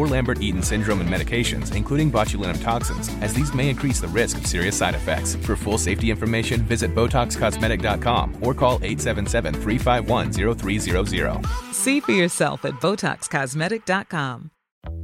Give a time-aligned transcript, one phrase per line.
[0.00, 4.46] or Lambert-Eaton syndrome and medications, including botulinum toxins, as these may increase the risk of
[4.46, 5.34] serious side effects.
[5.36, 11.74] For full safety information, visit BotoxCosmetic.com or call 877-351-0300.
[11.74, 14.50] See for yourself at BotoxCosmetic.com.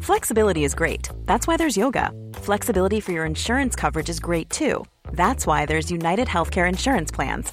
[0.01, 1.11] Flexibility is great.
[1.27, 2.11] That's why there's yoga.
[2.37, 4.83] Flexibility for your insurance coverage is great too.
[5.13, 7.53] That's why there's United Healthcare Insurance Plans.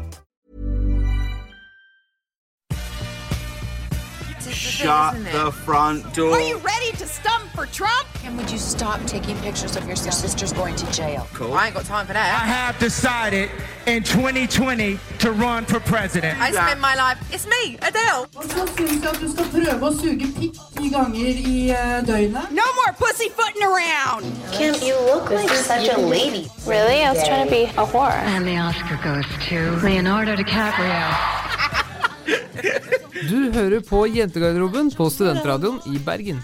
[4.81, 6.33] Shut the front door.
[6.33, 8.07] Are you ready to stump for Trump?
[8.25, 11.27] And would you stop taking pictures of your sister's going to jail?
[11.33, 11.53] Cool.
[11.53, 12.41] I ain't got time for that.
[12.41, 13.49] I have decided
[13.85, 16.39] in 2020 to run for president.
[16.39, 17.17] I spend my life.
[17.31, 18.27] It's me, Adele.
[18.31, 22.49] Så syns jeg at du skal prøve å suge pikk ti ganger i eh, døgnet.
[22.51, 24.25] No more pussyfooting around.
[24.51, 26.47] Kim, you look like such a lady.
[26.65, 27.03] Really?
[27.03, 28.17] I was trying to be a whore.
[28.33, 31.05] And the Oscar goes to Leonardo DiCaprio.
[33.29, 36.39] Du hører på Jentegarderoben på Studentradioen i Bergen.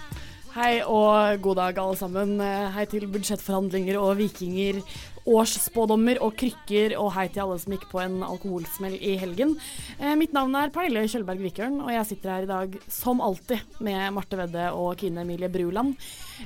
[0.54, 2.36] Hei og god dag, alle sammen.
[2.42, 4.80] Eh, Hei til budsjettforhandlinger og vikinger,
[5.28, 9.56] årsspådommer og krykker, og hei til alle som gikk på en alkoholsmell i helgen.
[10.00, 13.78] Eh, mitt navn er Pernille Kjølberg Vikørn, og jeg sitter her i dag som alltid
[13.86, 15.94] med Marte Vedde og Kine Emilie Bruland.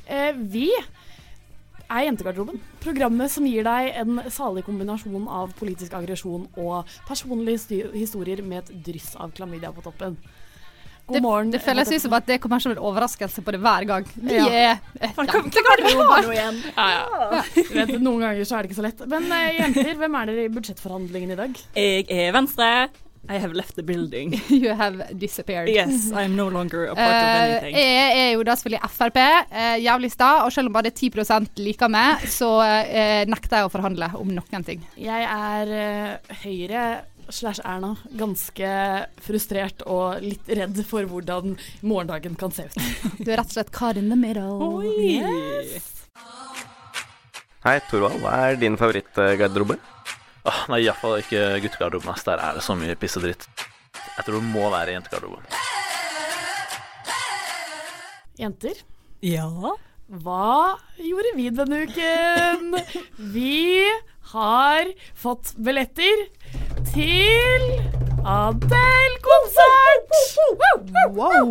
[0.07, 0.69] Eh, vi
[1.91, 8.41] er Jentegarderoben, programmet som gir deg en salig kombinasjon av politisk aggresjon og personlige historier
[8.43, 10.15] med et dryss av klamydia på toppen.
[11.07, 11.49] God Det, morgen.
[11.51, 14.05] det føles ut som at det kommer som en overraskelse på det hver gang.
[14.15, 14.47] Vi Ja.
[14.47, 14.79] er
[15.17, 16.61] Jentegarderoben!
[16.77, 17.43] Ja, ja.
[17.73, 19.01] Vet, noen ganger så er det ikke så lett.
[19.11, 21.63] Men eh, jenter, hvem er dere i budsjettforhandlingene i dag?
[21.75, 22.89] Jeg er Venstre.
[23.29, 24.33] I have left the building.
[24.49, 25.69] You have disappeared.
[25.69, 27.75] Yes, I am no longer a part of Eh, anything.
[27.77, 29.19] jeg er jo da selvfølgelig Frp,
[29.51, 31.11] uh, jævlig sta, og selv om bare 10
[31.61, 34.83] liker meg, så uh, nekter jeg å forhandle om noen ting.
[34.97, 36.83] Jeg er eh, Høyre
[37.31, 37.93] slash Erna.
[38.19, 38.73] Ganske
[39.23, 41.55] frustrert og litt redd for hvordan
[41.87, 42.75] morgendagen kan se ut.
[43.23, 44.81] Du er rett og slett car in the middle.
[44.97, 45.87] Yes.
[47.63, 48.19] Hei, Torvald.
[48.25, 49.77] Hva er din favorittgarderobe?
[50.49, 52.15] Åh, nei, iallfall ikke guttegarderoben.
[52.25, 53.45] Der er det så mye piss og dritt.
[54.17, 55.45] Jeg tror det må være jentegarderoben.
[58.41, 58.79] Jenter,
[59.21, 59.47] Ja?
[60.11, 62.73] hva gjorde vi denne uken?
[63.31, 63.85] Vi
[64.33, 66.25] har fått billetter
[66.89, 67.67] til
[68.25, 70.11] Adele-konsert!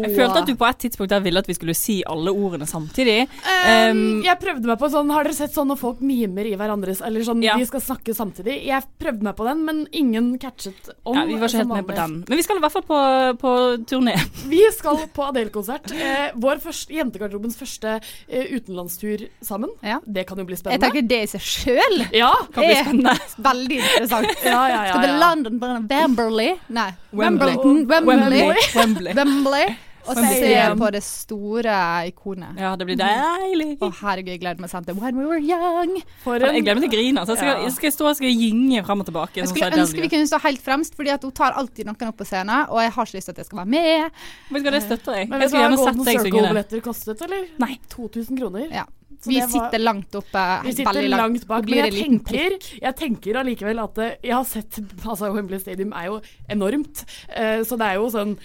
[0.01, 2.67] Jeg følte at du på et tidspunkt der ville at vi skulle si alle ordene
[2.69, 3.25] samtidig.
[3.27, 6.55] Um, Um, jeg prøvde meg på sånn Har dere sett sånn når folk mimer i
[6.59, 7.57] hverandres Eller sånn Ja.
[7.59, 8.57] de skal snakke samtidig?
[8.67, 11.17] Jeg prøvde meg på den, men ingen catchet om.
[11.17, 12.15] ja, vi var ikke helt med på den.
[12.29, 13.01] Men vi skal i hvert fall på,
[13.43, 13.53] på
[13.91, 14.15] turné.
[14.51, 15.93] Vi skal på Adele-konsert.
[15.93, 17.99] Eh, vår første, jentegarderobens første
[18.29, 19.71] eh, utenlandstur sammen.
[20.07, 20.81] Det kan jo bli spennende.
[20.81, 23.17] Jeg tenker det i seg sjøl Ja, kan bli spennende.
[23.51, 24.33] Veldig interessant.
[24.45, 25.21] Ja, ja, ja, Skal til ja.
[25.27, 25.61] London,
[25.91, 27.57] Wembley Nei, Wembley.
[27.87, 28.55] Wembley.
[28.75, 29.15] Wembley.
[29.15, 29.77] Wembley.
[30.11, 31.75] Og se på det store
[32.11, 32.59] ikonet.
[32.61, 33.69] Ja, det blir deilig.
[33.81, 35.97] Å herregud, jeg gleder meg sånn til When we were young.
[36.25, 37.23] For Jeg gleder meg til å grine.
[37.23, 37.37] Altså.
[37.39, 39.41] jeg skal, jeg skal stå og skal gynge fram og tilbake.
[39.41, 42.09] Jeg sånn skulle ønske vi kunne stå helt fremst, Fordi at hun tar alltid noen
[42.11, 44.23] opp på scenen, og jeg har ikke lyst til at jeg skal være med.
[44.51, 45.29] Men skal det støtter jeg.
[45.31, 46.31] Men Jeg skulle gjerne sett deg synge det.
[46.31, 47.45] Circle-billetter kostet, eller?
[47.63, 47.75] Nei.
[47.91, 48.67] 2000 kroner.
[48.75, 48.87] Ja.
[49.21, 50.43] Så Vi var- sitter langt oppe.
[50.65, 55.29] Vi sitter langt bak, men jeg tenker, jeg tenker allikevel at jeg har sett altså
[55.35, 57.05] Wembley Stadium er jo enormt.
[57.29, 58.39] Eh, så det er jo sånn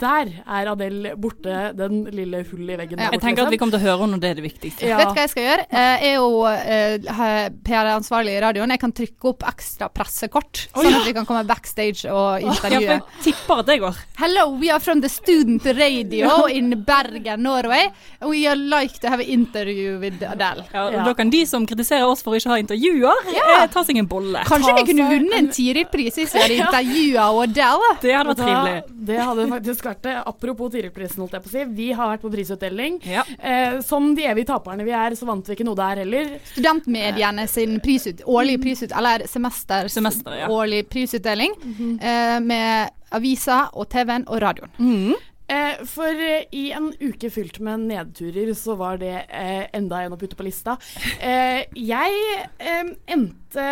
[0.00, 2.98] der er Adele borte, den lille hullet i veggen.
[2.98, 4.86] der Jeg tenker at vi kommer til å høre henne, og det er det viktigste.
[4.86, 4.96] Ja.
[4.98, 5.66] Vet du hva jeg skal gjøre?
[5.70, 8.70] Eh, Jeg er jo eh, PR-ansvarlig i radioen.
[8.74, 11.00] Jeg kan trykke opp ekstra pressekort, Å, sånn ja.
[11.00, 12.80] at vi kan komme backstage og Ja, intervjue.
[12.96, 14.00] jeg tipper at det går.
[14.18, 17.88] Hello, we are from the student radio in Bergen, Norway.
[18.20, 20.64] We are like to have an interview with Adele.
[20.72, 23.62] Ja, og Da kan de som kritiserer oss for å ikke ha intervjuer, Ja.
[23.62, 24.44] eh, ta seg en bolle.
[24.46, 26.66] Kanskje vi kunne vunnet en Tiril-pris hvis vi hadde Ja.
[26.68, 27.90] intervjua Adele?
[28.02, 29.01] Det hadde vært trivelig.
[29.02, 30.14] Det hadde faktisk vært det.
[30.30, 31.64] Apropos Tiril-prisen, holdt jeg på å si.
[31.76, 33.00] Vi har vært på prisutdeling.
[33.38, 36.36] Eh, som de evige taperne vi er, så vant vi ikke noe der heller.
[36.52, 40.48] Studentmediene sin prisut, årlige prisut, eller semesters Semester, ja.
[40.52, 41.54] årlig prisutdeling
[42.00, 44.72] eh, med aviser og TV-en og radioen.
[45.52, 50.16] Eh, for eh, i en uke fylt med nedturer, så var det eh, enda en
[50.16, 50.78] å putte på lista.
[51.20, 52.22] Eh, jeg
[52.62, 53.66] eh, endte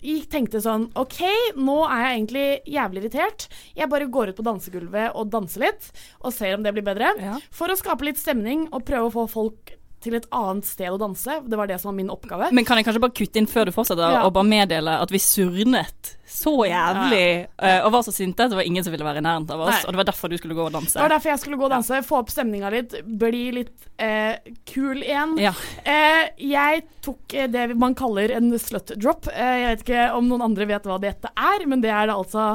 [0.00, 1.20] Jeg tenkte sånn OK,
[1.60, 3.48] nå er jeg egentlig jævlig irritert.
[3.76, 5.90] Jeg bare går ut på dansegulvet og danser litt,
[6.24, 7.12] og ser om det blir bedre.
[7.52, 9.74] For å skape litt stemning og prøve å få folk
[10.04, 11.38] til et annet sted å danse.
[11.48, 12.50] Det var det som var min oppgave.
[12.54, 14.24] Men kan jeg kanskje bare kutte inn før du fortsetter, Ja.
[14.26, 18.58] og bare meddele at vi surnet så jævlig eh, og var så sinte at det
[18.58, 19.82] var ingen som ville være i nærheten av oss, Nei.
[19.84, 20.96] og det var derfor du skulle gå og danse.
[20.96, 24.34] Det var derfor jeg skulle gå og danse, få opp stemninga litt, bli litt uh,
[24.66, 25.36] kul igjen.
[25.42, 25.52] Ja.
[25.86, 29.28] Uh, jeg tok det man kaller en slut drop.
[29.30, 32.48] Jeg vet ikke om noen andre vet hva dette er, men det er det altså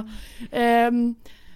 [0.51, 0.91] eh,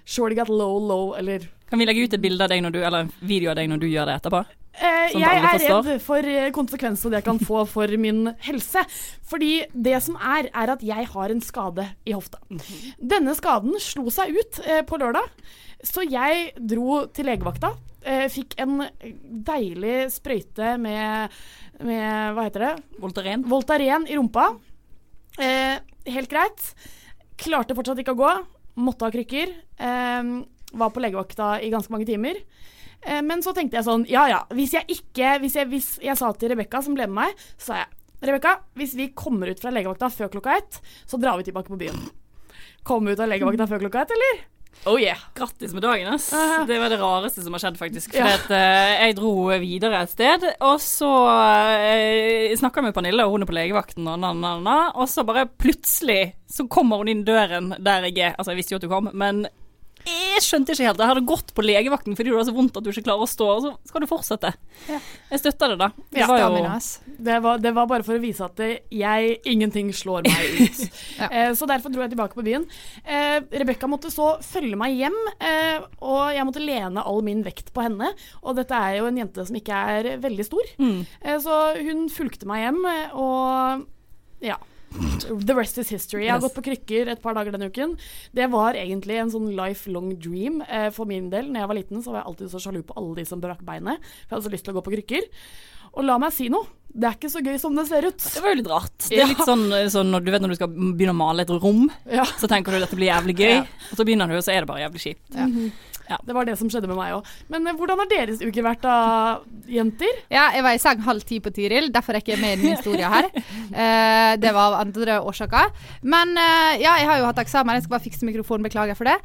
[0.05, 2.75] Shorty got low, low, eller Kan vi legge ut et bilde av deg når du,
[2.85, 4.43] eller en video av deg når du gjør det etterpå?
[4.77, 8.83] Sånn jeg er redd for eh, konsekvensene det kan få for min helse.
[9.25, 12.37] Fordi det som er, er at jeg har en skade i hofta.
[13.01, 15.25] Denne skaden slo seg ut eh, på lørdag,
[15.81, 17.73] så jeg dro til legevakta.
[18.29, 18.83] Fikk en
[19.49, 21.33] deilig sprøyte med,
[21.81, 22.73] med Hva heter det?
[23.01, 23.49] Voltaren.
[23.49, 24.51] Voltaren i rumpa.
[25.41, 26.73] Eh, helt greit.
[27.41, 28.33] Klarte fortsatt ikke å gå.
[28.77, 29.57] Måtte ha krykker.
[30.73, 32.35] Eh, var på legevakta i ganske mange timer.
[33.05, 36.17] Eh, Men så tenkte jeg sånn, ja ja, hvis jeg ikke Hvis jeg, hvis jeg
[36.17, 37.87] sa til Rebekka, som ble med meg, så sa jeg
[38.23, 41.75] Rebekka, hvis vi kommer ut fra legevakta før klokka ett, så drar vi tilbake på
[41.77, 41.97] byen.
[42.87, 44.45] Kom ut av legevakta før klokka ett, eller?
[44.87, 45.19] Oh yeah.
[45.35, 46.29] Grattis med dagen, ass.
[46.67, 48.11] Det var det rareste som har skjedd, faktisk.
[48.15, 48.33] For Ja.
[48.39, 53.31] at, uh, jeg dro videre et sted, og så uh, snakka jeg med Pernille, og
[53.35, 57.11] hun er på legevakten, og na, na, na, og så bare plutselig så kommer hun
[57.11, 58.35] inn døren der jeg er.
[58.37, 59.43] Altså, jeg visste jo at hun kom, men
[60.05, 60.99] jeg skjønte ikke helt.
[61.03, 63.29] Jeg hadde gått på legevakten fordi du har så vondt at du ikke klarer å
[63.29, 64.51] stå, og så skal du fortsette.
[64.89, 65.87] Jeg støtter det, da.
[66.11, 66.63] Det Ja, var jo.
[67.23, 68.59] Det var, det var bare for å vise at
[68.91, 70.81] jeg Ingenting slår meg ut.
[71.29, 72.65] eh, så derfor dro jeg tilbake på byen.
[73.05, 77.71] Eh, Rebekka måtte så følge meg hjem, eh, og jeg måtte lene all min vekt
[77.75, 78.11] på henne.
[78.43, 80.75] Og dette er jo en jente som ikke er veldig stor.
[80.81, 83.87] Eh, så hun fulgte meg hjem, eh, og
[84.43, 84.59] ja.
[84.93, 86.25] The rest is history.
[86.27, 87.95] Jeg har gått på krykker et par dager denne uken.
[88.35, 91.49] Det var egentlig en sånn lifelong dream eh, for min del.
[91.49, 93.63] Når jeg var liten, så var jeg alltid så sjalu på alle de som brakk
[93.65, 94.01] beinet.
[94.27, 95.27] For jeg hadde så lyst til å gå på krykker.
[95.93, 98.17] Og la meg si noe, det er ikke så gøy som det ser ut.
[98.21, 99.07] Det var jo litt rart.
[99.09, 101.53] Det er litt sånn, sånn når du vet når du skal begynne å male et
[101.53, 101.87] rom,
[102.37, 103.65] så tenker du dette blir jævlig gøy, Ja.
[103.91, 105.37] og så begynner du, og så er det bare jævlig kjipt.
[106.09, 106.27] Mhm.
[106.27, 107.33] Det var det som skjedde med meg òg.
[107.53, 108.97] Men eh, hvordan har deres uke vært da,
[109.71, 110.21] jenter?
[110.33, 112.61] Ja, jeg var i seng halv ti på Tiril, derfor er jeg ikke med i
[112.61, 113.29] denne historien her.
[113.73, 115.73] Uh, det var av andre årsaker.
[116.03, 117.77] Men uh, ja, jeg har jo hatt eksamen.
[117.77, 119.19] Jeg skal bare fikse mikrofonen, beklager for det.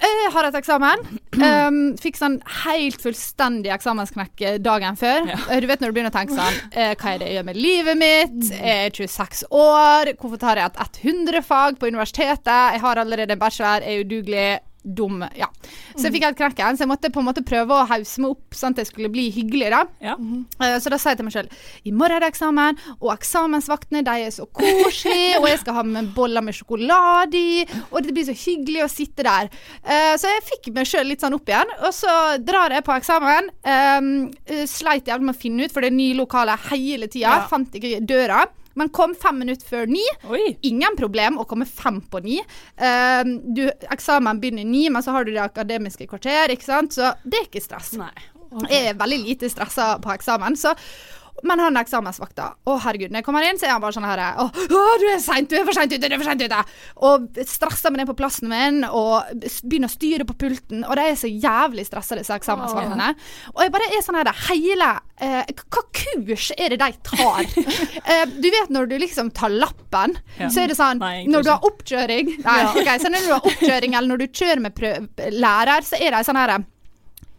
[0.00, 1.02] Jeg har hatt eksamen.
[1.36, 5.28] Um, fikk sånn helt fullstendig eksamensknekk dagen før.
[5.28, 5.60] Ja.
[5.60, 8.00] Du vet når du begynner å tenke sånn Hva er det jeg gjør med livet
[8.00, 8.40] mitt?
[8.48, 10.14] Jeg er 26 år.
[10.16, 12.48] Hvorfor tar jeg et 100-fag på universitetet?
[12.78, 13.84] Jeg har allerede en bachelor.
[13.84, 14.48] Jeg er udugelig.
[14.82, 15.20] Dum.
[15.36, 15.46] Ja.
[15.94, 18.30] Så jeg fikk helt knekken, så jeg måtte på en måte prøve å hause meg
[18.32, 19.68] opp sånn at jeg skulle bli hyggelig.
[19.74, 19.82] da.
[20.00, 21.50] Eh, Så da sa jeg til meg sjøl
[21.84, 25.82] i morgen er det eksamen, og eksamensvaktene de er så koselige, og jeg skal ha
[25.84, 29.50] med boller med sjokolade i, og det blir så hyggelig å sitte der.
[29.84, 32.96] Eh, Så jeg fikk meg sjøl litt sånn opp igjen, og så drar jeg på
[32.96, 33.50] eksamen.
[33.64, 34.30] Um,
[34.66, 37.20] sleit jævlig med å finne ut, for det er nye lokaler hele tida.
[37.36, 37.46] Ja.
[37.50, 38.46] Fant ikke døra.
[38.78, 40.02] Men kom fem minutter før ni.
[40.66, 42.38] Ingen problem å komme fem på ni.
[42.78, 46.94] Um, du, eksamen begynner ni, men så har du det akademiske kvarter, ikke sant.
[46.98, 47.94] Så det er ikke stress.
[48.70, 50.56] Jeg er veldig lite stressa på eksamen.
[50.58, 50.74] Så
[51.46, 54.20] men han eksamensvakta, å herregud, når jeg kommer inn, så er han bare sånn her
[54.42, 56.60] Å, å du er seint, du er for seint ute, du er for seint ute!
[57.08, 59.30] Og stresser meg ned på plassen min, og
[59.64, 60.82] begynner å styre på pulten.
[60.86, 63.12] Og de er så jævlig stressa, disse eksamensvaktene.
[63.54, 64.88] Og jeg bare er sånn her Hele
[65.20, 67.46] eh, Hva kurs er det de tar?
[68.10, 70.48] eh, du vet når du liksom tar lappen, Ja.
[70.52, 72.70] så er det sånn Nei, Når du har oppkjøring Nei, Ja.
[72.74, 74.84] ok, så når du har oppkjøring, eller når du kjører med
[75.34, 76.54] lærer, så er de sånn her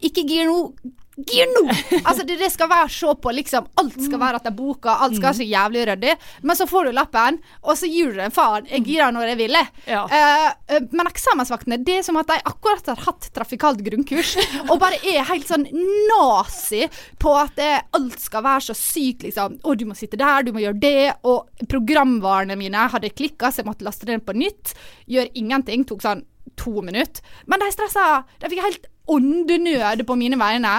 [0.02, 0.72] ikke gir noe
[1.16, 1.66] Gir nå!
[2.02, 3.66] Altså, det, det skal være så på, liksom.
[3.80, 6.14] Alt skal være etter boka, alt skal være så jævlig ryddig.
[6.48, 8.68] Men så får du lappen, og så gir du den faen.
[8.70, 9.58] Jeg den når jeg vil.
[9.58, 9.68] jeg.
[9.92, 10.02] Ja.
[10.08, 14.34] Eh, men eksamensvaktene, det er som at de akkurat har hatt trafikalt grunnkurs,
[14.70, 15.66] og bare er helt sånn
[16.08, 16.86] nazi
[17.20, 19.60] på at det, alt skal være så sykt, liksom.
[19.60, 21.12] Å, du må sitte der, du må gjøre det.
[21.28, 24.72] Og programvarene mine hadde klikka, så jeg måtte laste den på nytt.
[25.12, 25.84] Gjør ingenting.
[25.88, 26.24] Tok sånn
[26.56, 27.20] to minutter.
[27.46, 28.24] Men de stressa.
[28.40, 30.74] De fikk helt åndenød på mine vegne.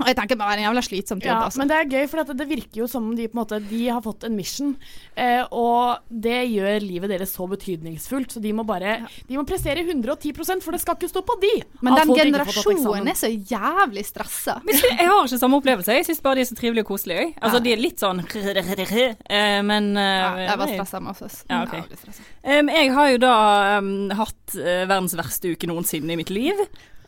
[0.00, 1.36] Og jeg tenker bare en jævla slitsomt jobb.
[1.36, 1.60] Ja, altså.
[1.60, 3.60] men det er gøy, for at det virker jo som om de på en måte
[3.70, 4.74] De har fått en mission,
[5.14, 8.36] eh, og det gjør livet deres så betydningsfullt.
[8.36, 11.52] Så de må bare De må prestere 110% for det skal ikke stå på de.
[11.84, 14.58] Men den generasjonen er så jævlig stressa.
[14.70, 15.94] Jeg har ikke samme opplevelse.
[16.00, 17.30] Jeg syns bare de er så trivelige og koselige.
[17.40, 21.42] Altså, de er litt sånn eh, Men eh, Ja, jeg var stressa med oss.
[21.48, 21.76] Ja, ok.
[21.80, 22.28] Jævlig stressa.
[22.40, 23.34] Um, jeg har jo da
[23.78, 26.60] um, hatt eh, verdens verste uke noensinne i mitt liv.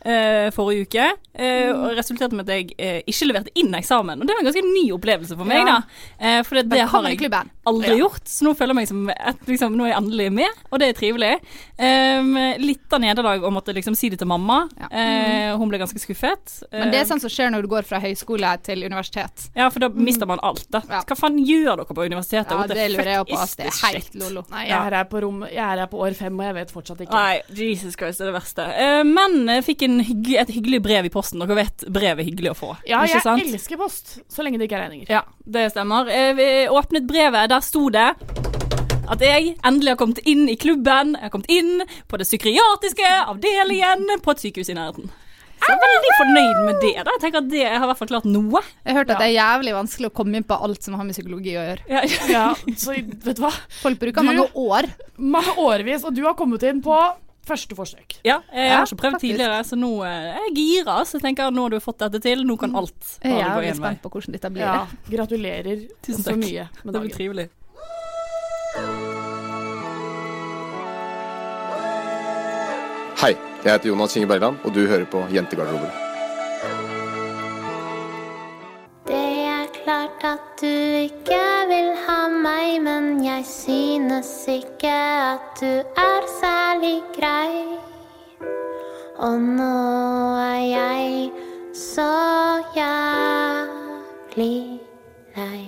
[0.05, 1.05] Eh, forrige uke,
[1.35, 4.19] eh, og resulterte med at jeg eh, ikke leverte inn eksamen.
[4.21, 5.65] Og det var en ganske ny opplevelse for meg, Ja.
[5.65, 5.81] da.
[6.19, 7.31] Eh, for det, det har jeg
[7.65, 7.99] aldri Ja.
[8.05, 10.79] gjort, så nå føler jeg meg som et, liksom, Nå er jeg endelig med, og
[10.79, 11.33] det er trivelig.
[11.79, 14.67] Um, litt av nederlag å måtte liksom si det til mamma.
[14.91, 16.59] Eh, hun ble ganske skuffet.
[16.71, 19.49] Men det er Eh, sånn som skjer når du går fra høyskole til universitet.
[19.55, 20.81] ja, for da mister man alt, da.
[20.81, 22.51] Hva faen gjør dere på universitetet?
[22.51, 23.39] Ja, det lurer jeg på.
[23.57, 24.45] Det er helt lolo.
[24.51, 26.71] Nei, jeg er, her på rom, jeg er her på år fem, og jeg vet
[26.71, 27.11] fortsatt ikke.
[27.11, 28.67] Nei, Jesus Christ, det er det verste.
[28.77, 31.39] Eh, men jeg fikk en hygge, et hyggelig brev i posten.
[31.43, 32.71] Dere vet brev er hyggelig å få.
[32.87, 33.43] Ja, ikke jeg sant?
[33.43, 35.09] elsker post, så lenge det ikke er regninger.
[35.09, 36.07] Ja, det stemmer.
[36.09, 38.09] Eh, vi åpnet brevet, der sto det
[39.13, 41.13] at jeg endelig har kommet inn i klubben.
[41.19, 45.09] Jeg har kommet inn på det psykiatriske avdelingen på et sykehus i nærheten.
[45.63, 46.93] Så jeg er veldig fornøyd med det.
[47.05, 47.11] da.
[47.15, 48.59] Jeg tenker at det jeg har i hvert fall klart noe.
[48.83, 51.05] Jeg har hørt at det er jævlig vanskelig å komme inn på alt som har
[51.07, 51.85] med psykologi å gjøre.
[51.87, 52.01] Ja,
[52.33, 52.45] Ja,
[52.75, 53.51] så vet du hva?
[53.81, 54.89] Folk bruker Du- mange år.
[55.17, 56.97] Mange årevis, og du har kommet inn på
[57.45, 58.17] første forsøk.
[58.23, 59.25] Ja, jeg Ja, har ikke prøvd faktisk.
[59.27, 60.97] tidligere, så nå eh, er jeg gira.
[61.05, 63.49] Så jeg tenker at nå har du fått dette til, nå kan alt bare ja,
[63.55, 63.73] gå én vei.
[63.81, 64.63] spent på hvordan dette blir.
[64.63, 67.17] Ja, gratulerer Tusen så mye med Det blir dagen.
[67.17, 67.49] trivelig.
[73.23, 76.02] Hei, jeg heter Jonas Kinge Bergland, og du hører på Jentegarderoben.
[80.23, 80.67] Klart at du
[81.03, 87.77] ikke vil ha meg, men jeg synes ikke at du er særlig grei.
[89.19, 89.73] Og nå
[90.39, 91.31] er jeg
[91.75, 92.07] så
[92.75, 94.61] jævlig
[95.35, 95.63] lei.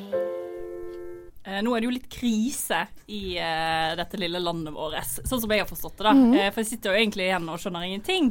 [1.46, 5.52] Eh, Nå er det jo litt krise i uh, dette lille landet vårt, sånn som
[5.52, 6.04] jeg har forstått det.
[6.04, 6.14] da.
[6.14, 6.52] Mm -hmm.
[6.52, 8.26] for jeg sitter jo egentlig igjen og skjønner ingenting.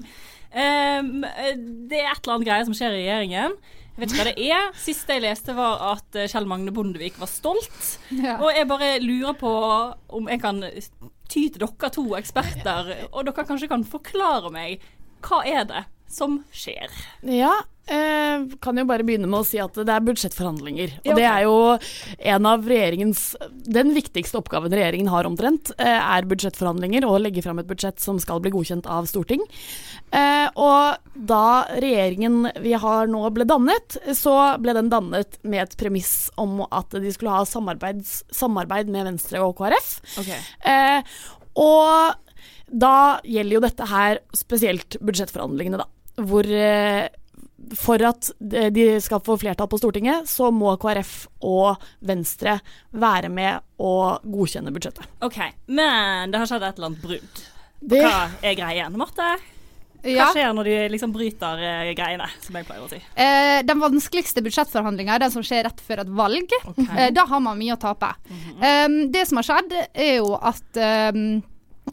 [0.55, 1.57] Um, eh,
[1.89, 3.53] det er et eller annet greie som skjer i regjeringen.
[3.95, 4.71] Jeg vet ikke hva det er.
[4.83, 7.95] Siste jeg leste var at eh, Kjell Magne Bondevik var stolt.
[8.11, 8.41] Ja.
[8.43, 9.53] Og jeg bare lurer på
[10.19, 10.63] om jeg kan
[11.31, 14.83] ty til dere to eksperter, og dere kanskje kan forklare meg
[15.25, 16.91] hva er det som skjer?
[17.27, 17.53] Ja,
[17.91, 20.99] eh, kan jo bare begynne med å si at det er budsjettforhandlinger.
[21.05, 21.57] Og det er jo
[22.35, 27.59] en av regjeringens Den viktigste oppgaven regjeringen har omtrent, eh, er budsjettforhandlinger og legge fram
[27.59, 29.43] et budsjett som skal bli godkjent av storting.
[30.13, 35.77] Eh, og da regjeringen vi har nå ble dannet, så ble den dannet med et
[35.81, 39.97] premiss om at de skulle ha samarbeid med Venstre og KrF.
[40.63, 41.03] Eh,
[41.57, 42.15] og
[42.71, 45.87] da gjelder jo dette her spesielt budsjettforhandlingene, da.
[46.25, 47.09] Hvor eh,
[47.81, 51.15] for at de skal få flertall på Stortinget, så må KrF
[51.49, 52.59] og Venstre
[52.93, 55.07] være med å godkjenne budsjettet.
[55.25, 55.39] OK,
[55.73, 57.43] men det har skjedd et eller annet brudd.
[57.81, 58.97] Det- Hva er greien?
[59.01, 59.31] Marte?
[60.05, 60.27] Hva Ja.
[60.35, 62.99] skjer når de liksom bryter eh, greiene, som jeg pleier å si?
[63.17, 66.53] Eh, den vanskeligste budsjettforhandlinga er den som skjer rett før et valg.
[66.99, 68.13] Eh, da har man mye å tape.
[68.61, 71.13] eh, det som har skjedd, er jo at eh,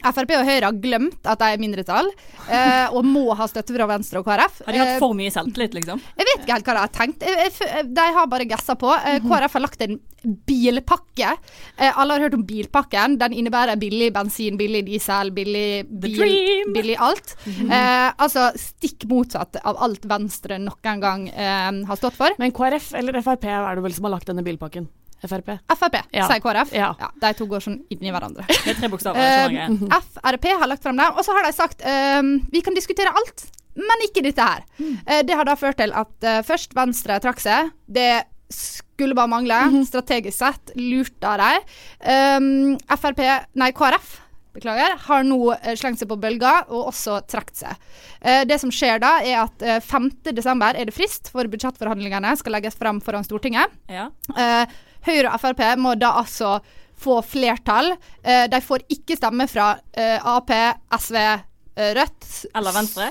[0.02, 2.10] Frp og Høyre har glemt at de er mindretall,
[2.50, 4.62] eh, og må ha støtte fra Venstre og KrF.
[4.66, 6.00] Har de hatt Eh, for mye selvtillit, liksom?
[6.18, 7.20] jeg vet ikke helt hva de har tenkt.
[7.22, 8.90] Jeg- jeg f- De har bare gassa på.
[9.06, 10.00] Eh, KrF har lagt en
[10.46, 11.36] bilpakke.
[11.78, 13.18] Eh, Alle har hørt om bilpakken.
[13.18, 16.72] Den innebærer billig bensin, billig diesel, billig bil, dream.
[16.74, 17.34] billig alt.
[17.46, 22.30] Eh, altså stikk motsatt av alt Venstre noen gang eh, har stått for.
[22.38, 24.88] Men KrF eller Frp er det vel som har lagt denne bilpakken?
[25.28, 25.52] Frp?
[25.78, 26.26] Frp, Ja.
[26.28, 26.72] sier KrF.
[26.74, 26.92] Ja.
[27.22, 28.44] de to går sånn inn i hverandre.
[28.48, 29.16] Det er tre bokstaver.
[29.22, 30.02] jeg skjønner Eh, jeg.
[30.18, 33.46] Frp har lagt frem det, og så har de sagt uh, vi kan diskutere alt,
[33.76, 34.64] men ikke dette her.
[35.06, 37.70] Eh, det har da ført til at eh, først Venstre trakk seg.
[37.88, 39.60] Det skulle bare mangle.
[39.88, 41.62] Strategisk sett lurt av dem.
[42.04, 43.22] Um, Frp,
[43.56, 44.18] nei KrF,
[44.52, 47.86] beklager, har nå eh, slengt seg på bølga og også trukket seg.
[48.20, 50.10] Eh, det som skjer da, er at eh, 5.
[50.36, 53.72] desember er det frist for budsjettforhandlingene skal legges frem foran Stortinget.
[53.88, 54.10] Ja.
[54.36, 54.66] Eh,
[55.06, 56.58] Høyre og Frp må da altså
[57.02, 57.92] få flertall.
[58.22, 60.52] Eh, de får ikke stemme fra eh, Ap,
[61.00, 62.28] SV, eh, Rødt.
[62.54, 63.10] Eller Venstre?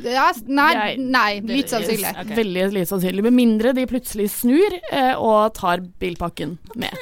[0.00, 2.08] Ja, nei, nei litt sannsynlig.
[2.08, 2.36] Okay.
[2.38, 3.24] Veldig lite sannsynlig.
[3.26, 6.96] Med mindre de plutselig snur eh, og tar bilpakken med.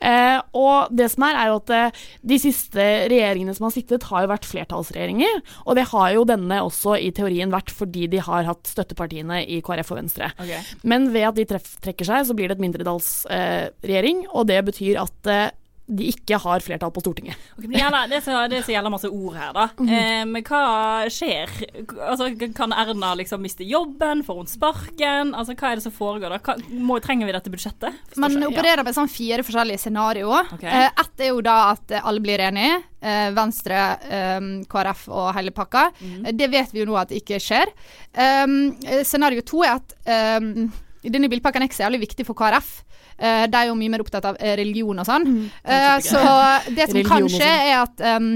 [0.00, 4.06] Eh, og det som er, er jo at eh, de siste regjeringene som har sittet,
[4.08, 5.42] har jo vært flertallsregjeringer.
[5.66, 9.60] Og det har jo denne også i teorien vært fordi de har hatt støttepartiene i
[9.64, 10.30] KrF og Venstre.
[10.38, 10.62] Okay.
[10.82, 14.62] Men ved at de treff, trekker seg, så blir det et mindretallsregjering, eh, og det
[14.70, 15.46] betyr at eh,
[15.86, 17.36] de ikke har flertall på Stortinget.
[17.58, 19.66] Okay, det, er så, det er så gjelder masse ord her, da.
[19.76, 19.90] Mm.
[19.92, 20.62] eh, men hva
[21.12, 21.50] skjer?
[22.06, 24.22] Altså, kan Erna liksom miste jobben?
[24.24, 25.34] Får hun sparken?
[25.36, 26.40] Altså, Hva er det som foregår da?
[26.40, 28.16] Hva, må, trenger vi dette budsjettet?
[28.16, 30.48] Man opererer med sånn fire forskjellige scenarioer.
[30.56, 30.72] Okay.
[30.72, 32.80] Eh, Ett er jo da at alle blir enige.
[33.04, 35.90] Eh, Venstre, eh, KrF og hele pakka.
[36.00, 37.68] Eh, Det vet vi jo nå at ikke skjer.
[39.04, 39.94] Scenario to er at
[41.04, 42.72] denne bilpakken er ikke så jævlig viktig for KrF.
[43.24, 45.28] Eh, de er jo mye mer opptatt av eh, religion og sånn.
[45.62, 46.24] Eh, så
[46.76, 47.70] det som kan skje, sånn.
[47.70, 48.34] er at um,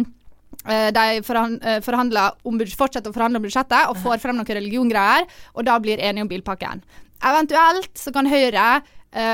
[0.68, 6.26] de fortsetter å forhandle om budsjettet og får frem noen religiongreier, og da blir enige
[6.26, 6.82] om bilpakken.
[7.24, 8.66] Eventuelt så kan Høyre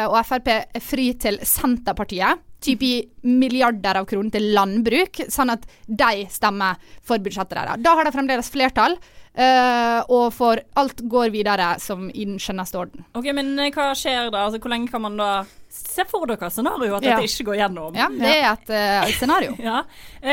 [0.06, 0.50] og Frp
[0.84, 2.38] fri til Senterpartiet.
[2.64, 2.94] Typ gi
[3.28, 7.82] milliarder av kroner til landbruk, sånn at de stemmer for budsjettet deres.
[7.84, 8.96] Da har de fremdeles flertall,
[9.36, 13.04] uh, og for alt går videre som i den skjønneste orden.
[13.12, 14.46] Ok, Men eh, hva skjer da?
[14.46, 15.30] Altså, Hvor lenge kan man da
[15.68, 17.18] se for dere scenario at Ja.
[17.18, 17.96] dette ikke går gjennom?
[17.98, 19.56] Ja, det er et uh, scenario.
[19.68, 19.82] Ja.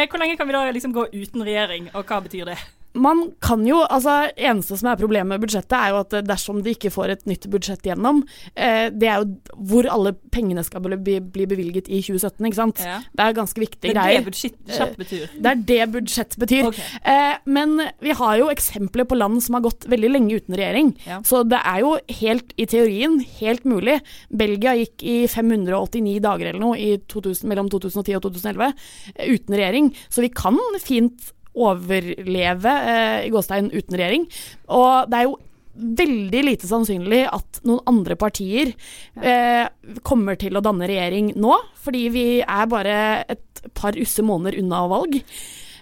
[0.07, 2.59] Hvor lenge kan vi da liksom gå uten regjering, og hva betyr det?
[2.93, 6.61] Man kan jo, altså Eneste som er problemet med budsjettet, er jo at eh, dersom
[6.63, 8.23] de ikke får et nytt budsjett gjennom,
[8.55, 12.81] eh, det er jo hvor alle pengene skal bli, bli bevilget i 2017, ikke sant.
[12.83, 12.97] Ja.
[13.15, 15.23] Det er ganske viktige Det er det budsjett- betyr.
[15.23, 16.67] Eh, Det er det budsjett betyr.
[16.67, 16.83] Okay.
[17.05, 20.93] Eh, men vi har jo eksempler på land som har gått veldig lenge uten regjering.
[21.07, 21.21] Ja.
[21.23, 24.01] Så det er jo helt, i teorien, helt mulig.
[24.29, 28.73] Belgia gikk i 589 dager eller noe i 2000, mellom 2010 og 2011
[29.15, 29.93] eh, uten regjering.
[30.09, 34.27] Så vi kan fint overleve eh, i gåstein uten regjering.
[34.71, 35.39] Og det er jo
[35.71, 38.73] veldig lite sannsynlig at noen andre partier
[39.21, 39.65] eh,
[40.07, 42.95] kommer til å danne regjering nå, fordi vi er bare
[43.31, 45.19] et par usse måneder unna valg.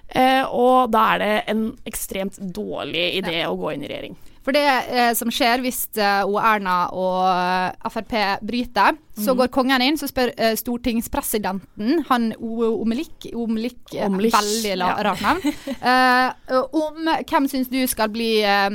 [0.09, 4.17] Eh, og da er det en ekstremt dårlig idé å gå inn i regjering.
[4.45, 8.15] For det eh, som skjer hvis eh, Erna og eh, Frp
[8.45, 9.37] bryter, så mm.
[9.41, 15.05] går kongen inn, så spør eh, stortingspresidenten, han Omelik, Omelik eh, Omlich, veldig la, ja.
[15.09, 15.59] rart navn,
[15.91, 18.69] eh, om hvem syns du skal bli eh,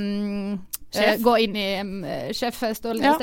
[0.95, 1.15] Sjef.
[1.17, 1.95] eh, gå inn i um,
[2.37, 3.17] sjefstillinga.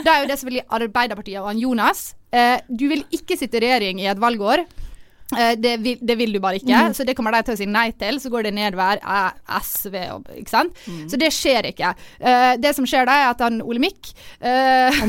[0.00, 2.08] Det er jo det som vil gi Arbeiderpartiet og han Jonas.
[2.34, 4.64] Eh, du vil ikke sitte i regjering i et valgår.
[5.38, 6.94] Eh, det, vil, det vil du bare ikke, mm.
[6.98, 8.20] så det kommer de til å si nei til.
[8.22, 9.02] Så går det ned hver
[9.70, 10.78] SV og Ikke sant?
[10.86, 11.02] Mm.
[11.10, 11.94] Så det skjer ikke.
[12.22, 15.04] Uh, det som skjer da, er at han Olemic uh,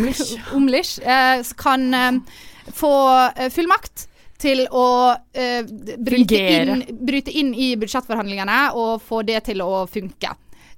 [0.57, 2.43] Omlish uh, kan uh,
[2.75, 2.93] få
[3.53, 4.07] fullmakt
[4.41, 4.87] til å
[5.33, 5.63] eh,
[5.97, 10.33] bryte, inn, bryte inn i budsjettforhandlingene og få det til å funke.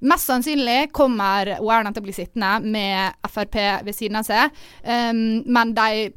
[0.07, 3.57] Mest sannsynlig kommer Erna til å bli sittende med Frp
[3.87, 6.11] ved siden av seg, um, men de eh,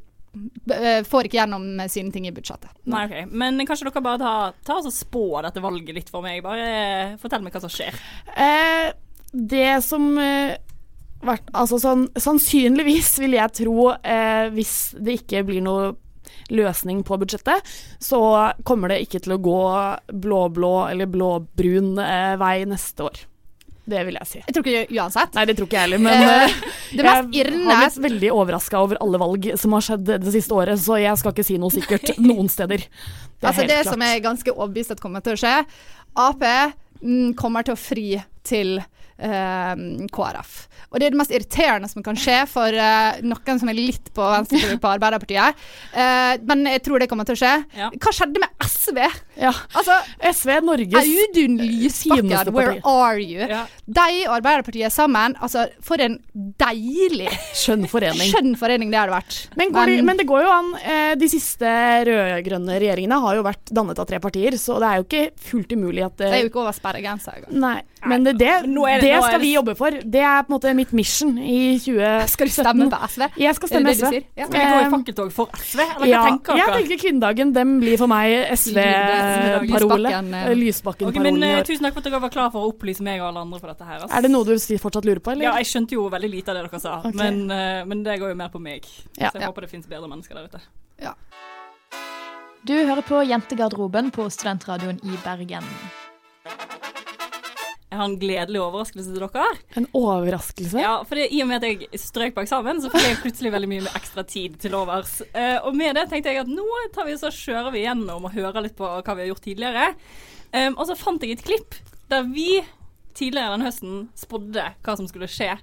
[1.11, 2.71] får ikke gjennom sine ting i budsjettet.
[2.90, 3.33] Nei, ok.
[3.35, 4.35] Men kanskje dere bare ta,
[4.66, 6.43] ta og spå dette valget litt for meg?
[6.45, 7.97] Bare eh, fortell meg hva som skjer.
[8.37, 8.93] Eh,
[9.33, 10.59] det som eh,
[11.27, 15.90] vært, altså sånn, Sannsynligvis vil jeg tro, eh, hvis det ikke blir noe
[16.51, 17.66] løsning på budsjettet,
[18.03, 18.21] så
[18.66, 19.61] kommer det ikke til å gå
[20.23, 23.21] blå-blå eller blå-brun eh, vei neste år.
[23.90, 24.42] Det vil jeg si.
[24.44, 25.35] Jeg tror ikke uansett.
[25.37, 29.00] Nei, det tror ikke jeg heller, men Eh, eh, jeg har blitt veldig overraska over
[29.03, 32.12] alle valg som har skjedd det siste året, så jeg skal ikke si noe sikkert
[32.31, 32.87] noen steder.
[33.40, 33.92] Det altså det klart.
[33.92, 35.57] som er ganske overbevist at kommer til å skje,
[36.20, 38.09] Ap mm, kommer til å fri
[38.46, 38.81] til
[39.21, 40.53] KrF.
[40.91, 44.11] Og det er det mest irriterende som kan skje for eh, noen som er litt
[44.15, 45.59] på venstre på Arbeiderpartiet.
[45.95, 47.53] Eh, men jeg tror det kommer til å skje.
[47.79, 47.91] Ja.
[47.95, 48.99] Hva skjedde med SV?
[49.41, 49.53] Ja.
[49.79, 49.97] Altså,
[50.33, 53.47] SV er Norges Audun Lysbakken, where are you?
[53.47, 53.63] Ja.
[53.87, 56.19] De og Arbeiderpartiet sammen, altså for en
[56.61, 58.27] deilig Skjønn forening.
[58.35, 59.39] skjønn forening det hadde vært.
[59.61, 60.73] Men, går det, men det går jo an.
[60.81, 61.71] Eh, de siste
[62.11, 65.79] rød-grønne regjeringene har jo vært dannet av tre partier, så det er jo ikke fullt
[65.79, 67.87] umulig at Det er jo ikke over sperregrensa engang.
[68.07, 69.91] Men det, det, det- det skal det- vi jobbe for.
[69.91, 72.29] Det er på en måte mitt mission i 2017.
[72.35, 73.23] Skal du stemme på SV?
[73.37, 74.17] Jeg skal stemme det det SV.
[74.37, 74.47] Ja.
[74.47, 77.53] Skal vi gå i Eh, fakkeltog for SV, eller hva ja, tenker jeg tenker kvinnedagen
[77.55, 80.09] den blir for meg SV-parole.
[80.09, 80.51] Lysbakken, eh.
[80.51, 81.63] Ok, Lysbakken-parolen men eh.
[81.65, 83.71] Tusen takk for at dere var klar for å opplyse meg og alle andre på
[83.71, 84.01] dette her.
[84.01, 84.17] Altså.
[84.17, 85.51] Er det noe du fortsatt lurer på, eller?
[85.51, 87.13] Ja, jeg skjønte jo veldig lite av det dere sa, okay.
[87.21, 88.87] men, uh, men det går jo mer på meg.
[89.19, 89.31] Ja.
[89.31, 90.61] Så jeg håper det finnes bedre mennesker der ute.
[92.69, 95.65] Du hører på Jentegarderoben på Studentradioen i Bergen.
[97.90, 99.46] Jeg har en gledelig overraskelse til dere.
[99.81, 100.79] En overraskelse?
[100.79, 103.50] Ja, for det, I og med at jeg strøk på eksamen, så fikk jeg plutselig
[103.50, 105.16] veldig mye ekstra tid til overs.
[105.35, 108.37] Uh, og med det tenkte jeg at nå tar vi så kjører vi gjennom og
[108.37, 109.88] hører litt på hva vi har gjort tidligere.
[110.55, 111.74] Um, og så fant jeg et klipp
[112.12, 112.61] der vi
[113.18, 115.57] tidligere den høsten spådde hva som skulle skje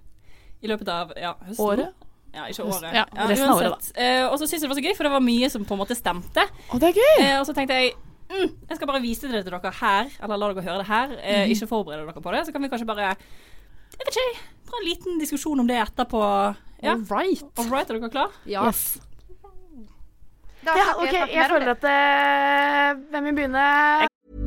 [0.60, 1.64] i løpet av ja, høsten.
[1.64, 2.10] Året?
[2.36, 2.90] Ja, ikke året.
[2.92, 4.04] ja, resten av året, da.
[4.04, 5.78] Uh, og så syntes jeg det var så gøy, for det var mye som på
[5.78, 6.44] en måte stemte.
[6.44, 7.24] Å, det er gøy!
[7.24, 7.96] Uh, og så tenkte jeg
[8.30, 11.18] mm, jeg skal bare vise det til dere her, eller la dere høre det her.
[11.18, 11.56] Eh, mm.
[11.56, 12.46] Ikke forberede dere på det.
[12.46, 16.24] Så kan vi kanskje bare Jeg vet ikke, ta en liten diskusjon om det etterpå.
[16.84, 16.94] Ja.
[16.94, 17.46] All right.
[17.58, 18.36] All right, er dere klar?
[18.46, 18.68] Ja.
[18.68, 19.00] Yes.
[20.66, 24.47] Da Ja, OK, jeg føler at uh, Hvem vil begynne?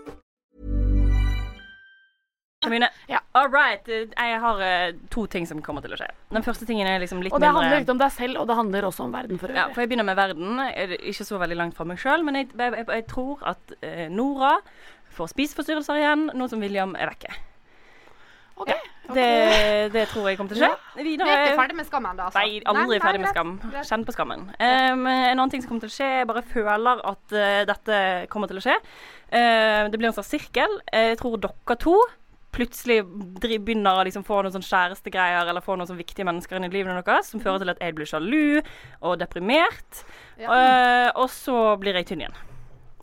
[2.69, 2.89] Mine.
[3.33, 3.87] All right.
[3.89, 6.09] eh, Jeg har uh, to ting som kommer til å skje.
[6.29, 8.49] Den første tingen er liksom litt Og det mindre handler litt om deg selv, og
[8.51, 9.57] det handler også om verden for øvrig.
[9.57, 10.59] Ja, for jeg begynner med verden.
[10.69, 13.73] Er Ikke så veldig langt fra meg sjøl, men jeg, jeg, jeg, jeg tror at
[13.81, 14.59] uh, Nora
[15.11, 17.33] får spiseforstyrrelser igjen, nå som William er vekke.
[18.69, 18.75] Ja,
[19.15, 19.25] det,
[19.95, 21.01] det tror jeg kommer til å skje.
[21.01, 22.27] Vi er ikke ferdig med skammen, da.
[22.29, 22.43] Altså.
[22.43, 23.55] Nei, aldri Nei, ferdig med skam.
[23.89, 24.45] Kjenn på skammen.
[24.53, 28.03] Um, en annen ting som kommer til å skje, jeg bare føler at uh, dette
[28.29, 28.77] kommer til å skje.
[29.31, 30.73] Eh, det blir en sånn sirkel.
[30.91, 31.95] Jeg tror dere to
[32.51, 32.99] plutselig
[33.41, 36.73] begynner å liksom få noen sånn kjærestegreier eller få noen sånn viktige mennesker inn i
[36.73, 38.61] livet deres som fører til at jeg blir sjalu
[39.01, 40.03] og deprimert.
[40.41, 40.51] Ja.
[40.51, 42.35] Eh, og så blir jeg tynn igjen.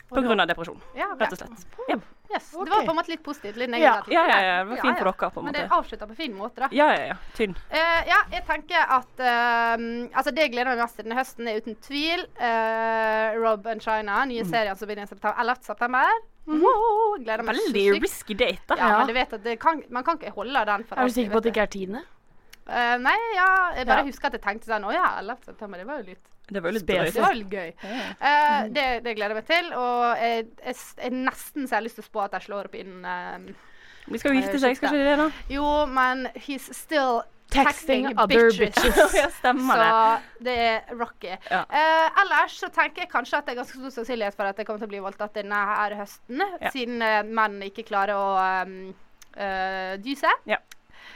[0.09, 1.67] På grunn av depresjon, Ja, rett og slett.
[1.91, 1.99] Ja.
[2.33, 2.51] Yes.
[2.53, 4.13] Det var på en måte litt positivt, litt negativt.
[4.13, 6.35] Ja, ja, ja, det var fint for dere, på en Men det avslutta på fin
[6.37, 6.69] måte, da.
[6.77, 7.17] Ja, ja, ja.
[7.37, 7.55] Tynn.
[7.73, 9.77] Uh, ja, jeg tenker at uh,
[10.13, 13.81] Altså, det jeg gleder meg mest til denne høsten, er uten tvil uh, Rob and
[13.85, 14.51] China, nye Mm.
[14.53, 15.65] serien som begynner i september, 11.
[15.73, 16.21] september.
[16.49, 18.03] Wow, gleder meg Veldig så sykt.
[18.07, 18.77] risky date, da.
[18.81, 21.05] Ja, men du vet at det kan, man kan ikke holde den for Er du
[21.05, 22.03] alltid, sikker på at det ikke er tiende?
[22.69, 24.09] Eh, nei, ja, jeg bare Ja.
[24.09, 25.45] husker at jeg tenkte sånn Å ja, 11.
[25.45, 27.05] september, det var jo litt Det var jo litt Spesielt.
[27.05, 27.15] drøyt.
[27.15, 27.73] Det var litt gøy.
[28.21, 29.73] Eh, det, det gleder jeg meg til.
[29.77, 32.69] Og jeg, jeg, jeg nesten så jeg har lyst til å spå at jeg slår
[32.71, 33.39] opp inn uh,
[34.09, 35.27] Vi skal jo gifte seg, skal ikke de det, da?
[35.53, 38.75] Jo, men he's still Texting texting, other bitches.
[38.77, 39.15] bitches.
[39.23, 41.31] Ja, stemmer så det er rocky.
[41.49, 41.63] Ja.
[41.65, 44.69] Uh, ellers så tenker jeg kanskje at det er ganske stor sannsynlighet for at jeg
[44.69, 46.73] kommer til å bli voldtatt denne her høsten, Ja.
[46.75, 48.27] siden uh, menn ikke klarer å
[48.69, 48.77] um,
[49.39, 50.31] eh, dyse.
[50.51, 50.61] Ja.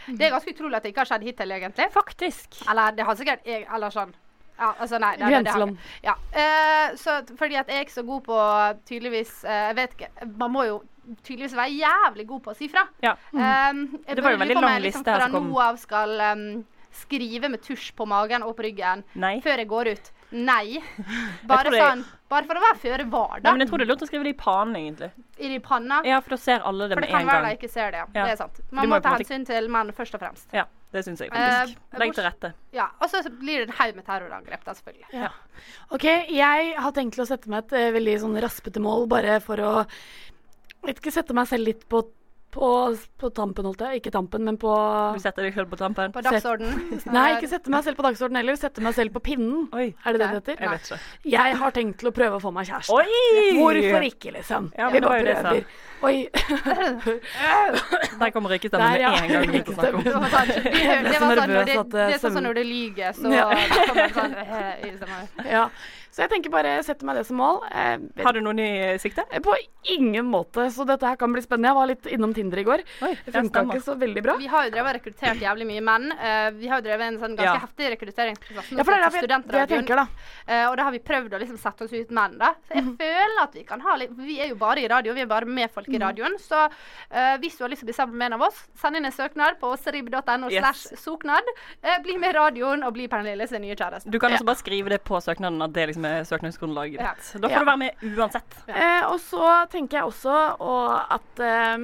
[0.07, 1.89] Det er ganske utrolig at det ikke har skjedd hittil, egentlig.
[1.93, 2.63] Faktisk.
[2.71, 4.15] Eller det har sikkert Eller sånn.
[4.59, 5.13] Ja, altså nei.
[5.19, 6.15] Det, det, det ja.
[6.33, 8.41] Uh, så fordi at jeg er ikke så god på
[8.89, 10.11] tydeligvis uh, Jeg vet ikke.
[10.39, 10.81] Man må jo
[11.25, 12.87] tydeligvis være jævlig god på å si fra.
[13.03, 13.17] Ja.
[13.33, 15.51] Um, Det var jo veldig lang jeg liksom liste her fra som kom.
[15.51, 16.47] nå av skal um,
[16.93, 19.39] skrive med tusj på magen og på ryggen Nei.
[19.45, 20.11] før jeg går ut.
[20.33, 20.79] Nei.
[21.49, 23.53] Bare, jeg sånn, bare for å være føre var, Nei, da.
[23.53, 25.11] men jeg tror det er lurt å skrive det i panen, egentlig.
[25.37, 25.99] I de panna.
[26.09, 27.51] Ja, for da ser alle det for med det kan være gang.
[27.51, 28.01] de ikke ser det.
[28.01, 28.07] Ja.
[28.15, 28.63] Det er sant.
[28.71, 30.47] Man må må ta måte- hensyn til menn først og fremst.
[30.57, 30.65] Ja,
[30.97, 31.77] det syns jeg faktisk.
[31.77, 32.01] faktisk.
[32.01, 32.53] Legg til rette.
[32.73, 35.13] Ja, Og så blir det en haug med terrorangrep, da, selvfølgelig.
[35.13, 35.29] Ja.
[35.93, 39.61] OK, jeg har tenkt å sette meg et eh, veldig sånn raspete mål, bare for
[39.61, 39.75] å
[40.87, 42.03] vet ikke, sette meg selv litt på,
[42.53, 42.71] på,
[43.21, 44.03] på tampen, holdt jeg.
[44.03, 44.73] Ikke tampen, men på
[45.17, 46.13] Du setter deg selv på tampen.
[46.15, 46.75] På dagsorden.
[47.15, 48.59] Nei, ikke sette meg selv på dagsordenen heller.
[48.61, 49.69] Sette meg selv på pinnen.
[49.73, 49.93] Oi.
[50.05, 50.61] Er det det det heter?
[50.67, 51.01] Jeg vet ikke.
[51.37, 52.99] Jeg har tenkt til å prøve å få meg kjæreste.
[52.99, 53.57] Oi!
[53.61, 54.73] Hvorfor ikke, liksom?
[54.79, 55.65] Ja, Vi det bare det prøver.
[56.03, 56.27] Oi.
[58.21, 59.13] Der kommer røykestemmen med ja.
[59.15, 60.63] en gang du ikke snakker om Det var sånn, det,
[61.07, 63.45] det, var sånn når det, at, det eh, er sånn når du lyger, så Ja.
[63.87, 65.47] kommer det sånn eh, i stemmen.
[65.47, 65.65] Ja.
[66.13, 67.63] Så jeg tenker bare sette meg det som mål.
[67.73, 69.25] Eh, Har du noen i sikte?
[69.43, 69.55] På
[69.97, 71.71] ingen måte, så dette her kan bli spennende.
[71.73, 72.83] Jeg var litt innom Tinder i går.
[73.03, 74.35] Oi, det funka ikke så veldig bra.
[74.37, 76.13] Vi har jo drevet og rekruttert jævlig mye menn.
[76.13, 77.63] Uh, vi har jo drevet en sånn ganske Ja.
[77.65, 80.07] heftig rekrutteringsprosess Ja, for det er jeg- det jeg tenker, da.
[80.47, 82.53] Eh, og da har vi prøvd å liksom sette oss ut menn, da.
[82.69, 85.23] Så jeg føler at vi kan ha litt Vi er jo bare i radio, vi
[85.23, 86.37] er bare med folk i radioen.
[86.39, 88.97] Så uh, hvis du har lyst til å bli sammen med en av oss, send
[88.97, 91.43] inn en søknad på srib.no slash soknad.
[91.83, 94.11] Eh, bli med i radioen og bli Pernille sin nye kjæreste.
[94.11, 97.13] Du kan også bare skrive det på søknaden at det liksom er søknadsgrunnlaget Ja.
[97.15, 97.59] Da får Ja.
[97.59, 98.57] du være med uansett.
[98.69, 101.77] Eh, og så tenker jeg også og at eh,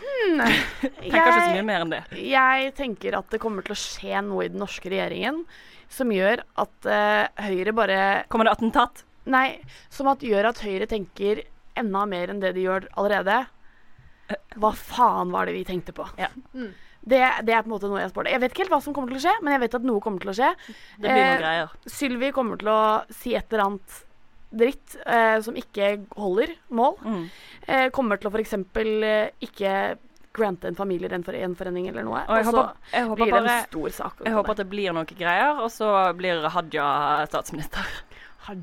[0.00, 0.42] hmm,
[0.80, 2.02] Tenker ikke så mye mer enn det.
[2.18, 5.44] Jeg tenker at det kommer til å skje noe i den norske regjeringen
[5.94, 7.98] som gjør at uh, Høyre bare
[8.32, 9.04] Kommer det attentat?
[9.30, 9.60] Nei,
[9.92, 11.44] som at gjør at Høyre tenker
[11.78, 13.44] enda mer enn det de gjør allerede.
[14.56, 16.06] Hva faen var det vi tenkte på?
[16.54, 16.72] Mm.
[17.04, 18.30] Det, det er på en måte noe jeg spår.
[18.32, 20.00] Jeg vet ikke helt hva som kommer til å skje, men jeg vet at noe
[20.04, 20.50] kommer til å skje.
[20.64, 21.74] Det blir noen Eh, greier.
[21.98, 22.80] Sylvi kommer til å
[23.12, 23.98] si et eller annet
[24.54, 26.96] dritt eh, som ikke holder mål.
[27.04, 27.22] Mm.
[27.66, 28.56] Eh, kommer til å f.eks.
[28.56, 29.74] Eh, ikke
[30.34, 32.24] grante en familie en for en forening eller noe.
[32.24, 34.24] Og jeg og så håper, jeg håper blir det en stor sak.
[34.24, 36.88] Jeg håper at det blir noen greier, og så blir Hadia
[37.28, 37.92] statsminister.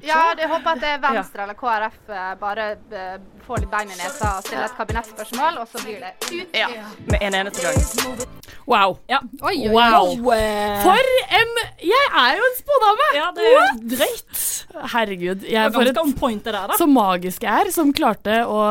[0.06, 3.16] Ja, jeg håper at det Venstre eller KrF eh, bare eh,
[3.48, 6.56] får litt bein i nesa og stiller et kabinettspørsmål, og så blir det ut.
[6.58, 6.68] Ja,
[7.10, 8.28] med en eneste gang.
[8.70, 8.98] Wow.
[9.10, 9.20] Ja.
[9.42, 10.12] Oi, oi, Wow.
[10.32, 10.42] oi.
[10.86, 13.08] For en Jeg er jo en spådame!
[13.18, 13.82] Ja, det er What?
[13.96, 14.44] drøyt.
[14.94, 15.48] Herregud.
[15.50, 16.78] Jeg er for on et point det der, da.
[16.78, 18.62] så magisk jeg er, som klarte å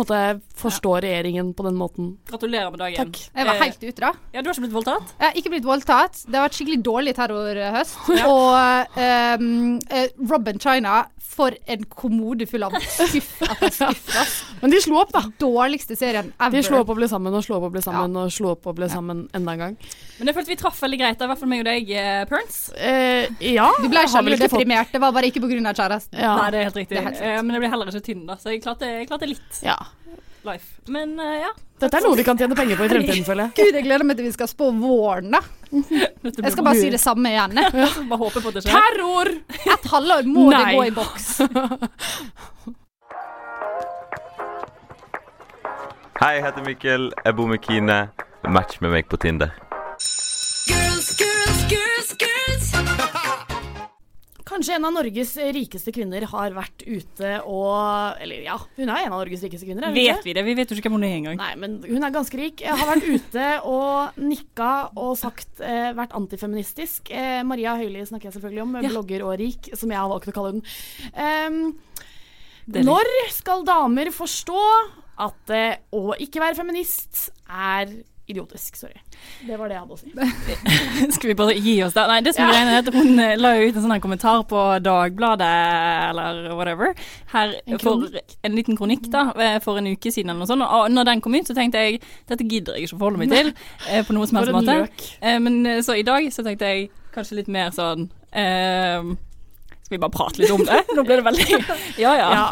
[0.00, 0.20] måte
[0.60, 2.12] forstå regjeringen på den måten.
[2.30, 3.12] Gratulerer med dagen.
[3.12, 3.22] Takk.
[3.34, 4.12] Jeg var helt ute, da.
[4.34, 5.14] Ja, Du har ikke blitt voldtatt?
[5.18, 6.22] Jeg har ikke blitt voldtatt.
[6.28, 7.98] Det har vært skikkelig dårlig terrorhøst.
[8.34, 11.04] Og ehm, eh, Robin China,
[11.34, 13.32] for en kommode full av skuff
[13.74, 14.34] skuff.
[14.60, 15.24] Men de slo opp, da.
[15.40, 16.54] Dårligste serien ever.
[16.54, 18.68] De slo opp og ble sammen og slo opp og ble sammen og slo opp
[18.70, 19.76] og ble sammen enda en gang.
[20.18, 22.58] Men jeg følte vi traff veldig greit, i hvert fall meg og deg, eh, Perns.
[22.78, 23.66] Eh, ja.
[23.82, 24.94] Du ble ikke veldig deprimert.
[24.94, 25.74] Det var bare ikke pga.
[25.74, 26.18] kjæresten.
[26.20, 26.36] Ja.
[26.38, 26.94] Nei, det er helt riktig.
[26.94, 27.22] Det er helt.
[27.24, 29.60] Eh, men jeg ble heller ikke tynn, da, så jeg klarte, jeg klarte litt.
[29.64, 29.76] Ja.
[30.44, 30.80] Life.
[30.92, 31.50] Men uh, ja.
[31.80, 33.54] Dette er noe vi kan tjene penger på i fremtiden, føler jeg.
[33.58, 35.40] Gud, jeg gleder meg til vi skal spå våren, da.
[36.44, 37.58] Jeg skal bare si det samme igjen.
[37.58, 37.88] Ja.
[38.10, 38.76] Bare håpe på det skjer.
[38.76, 39.30] Terror!
[39.74, 41.26] Et halvår må det gå i boks.
[46.20, 47.10] Hei, jeg heter Mikkel.
[47.24, 47.98] Jeg bor med Kine.
[48.46, 49.50] Match med meg på Tinder.
[54.54, 59.12] Kanskje en av Norges rikeste kvinner har vært ute og Eller ja, hun er en
[59.16, 59.88] av Norges rikeste kvinner.
[59.88, 59.94] er?
[59.96, 60.44] Vet vi det?
[60.46, 61.40] Vi vet jo ikke hvem hun er engang.
[61.40, 62.62] Nei, men hun er ganske rik.
[62.62, 67.10] Har vært ute og nikka og sagt eh, vært antifeministisk.
[67.10, 68.88] Eh, Maria Høili snakker jeg selvfølgelig om, Ja.
[68.94, 70.62] blogger og rik, som jeg har valgt å kalle hun.
[72.66, 74.62] Det litt- når skal damer forstå
[75.18, 77.90] at eh, å ikke være feminist er
[78.30, 78.76] idiotisk?
[78.80, 78.96] Sorry.
[79.44, 81.10] Det var det jeg hadde å si.
[81.16, 82.08] Skal vi bare gi oss der?
[82.08, 82.62] Nei, det som Ja.
[82.62, 85.50] er at hun eh, la ut en sånn kommentar på Dagbladet
[86.08, 86.94] eller whatever,
[87.34, 88.06] her En for
[88.44, 90.64] en liten kronikk da, eh, for en uke siden eller noe sånt.
[90.64, 93.34] Og når den kom ut, så tenkte jeg dette gidder jeg ikke å forholde meg
[93.34, 93.52] til
[93.90, 94.80] eh, på noen som helst måte.
[95.44, 99.04] Men så i dag så tenkte jeg kanskje litt mer sånn eh,
[99.84, 100.80] Skal vi bare prate litt om det?
[100.96, 101.60] Nå ble det veldig
[102.00, 102.30] Ja ja.
[102.34, 102.48] Ja.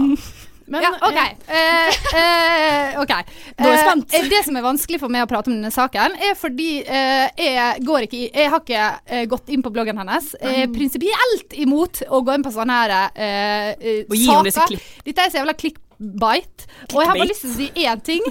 [0.67, 1.19] Men, ja, OK.
[1.49, 3.13] Eh, eh, ok.
[3.59, 4.03] Nå er jeg.
[4.19, 7.29] Eh, det som er vanskelig for meg å prate om denne saken, er fordi eh,
[7.39, 10.33] jeg går ikke Jeg har ikke eh, gått inn på bloggen hennes.
[10.41, 14.79] Jeg er prinsipielt imot å gå inn på sånne her eh, eh, saker.
[15.07, 15.57] Dette er så jævla
[16.03, 16.67] clickbite.
[16.93, 18.25] Og jeg har bare lyst til å si én ting.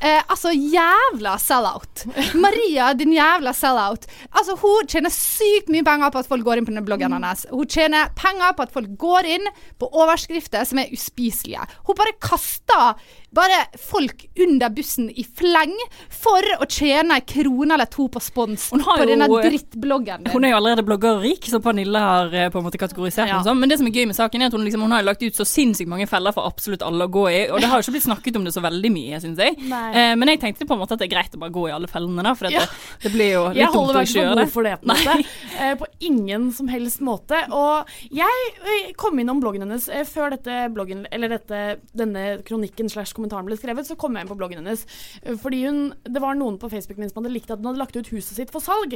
[0.00, 2.04] Eh, altså, jævla sell-out.
[2.44, 4.06] Maria, din jævla sell-out.
[4.32, 7.46] Altså, hun tjener sykt mye penger på at folk går inn på denne bloggen hennes.
[7.50, 11.64] Hun tjener penger på at folk går inn på overskrifter som er uspiselige.
[11.88, 13.00] Hun bare kaster
[13.34, 15.74] bare folk under bussen i fleng
[16.14, 20.26] for å tjene en krone eller to på spons Hun på jo- denne drittbloggen.
[20.32, 23.26] Hun er jo allerede blogger og rik, så Pernille har eh, på en måte kategorisert
[23.28, 23.34] Ja.
[23.38, 23.58] henne som.
[23.60, 25.34] Men det som er gøy med saken, er at hun, liksom, hun har lagt ut
[25.36, 27.40] så sinnssykt mange feller for absolutt alle å gå i.
[27.50, 29.56] Og det har jo ikke blitt snakket om det så veldig mye, syns jeg.
[29.64, 31.74] Eh, men jeg tenkte på en måte at det er greit å bare gå i
[31.74, 32.34] alle fellene, da.
[32.34, 32.60] For Ja.
[32.60, 32.68] det,
[33.02, 34.44] det blir jo litt dumt å meg ikke ikke gjøre det.
[34.44, 34.76] god for det.
[34.84, 35.60] På.
[35.60, 37.38] Eh, på ingen som helst måte.
[37.54, 43.12] Og jeg eh, kom innom bloggen hennes før dette bloggen, eller dette, denne kronikken slash
[43.14, 43.86] kommentaren ble skrevet.
[43.86, 44.84] Så kom jeg inn på bloggen hennes
[45.22, 47.78] eh, fordi hun, det var noen på Facebook min som hadde likt at hun hadde
[47.82, 48.94] lagt ut huset sitt for salg.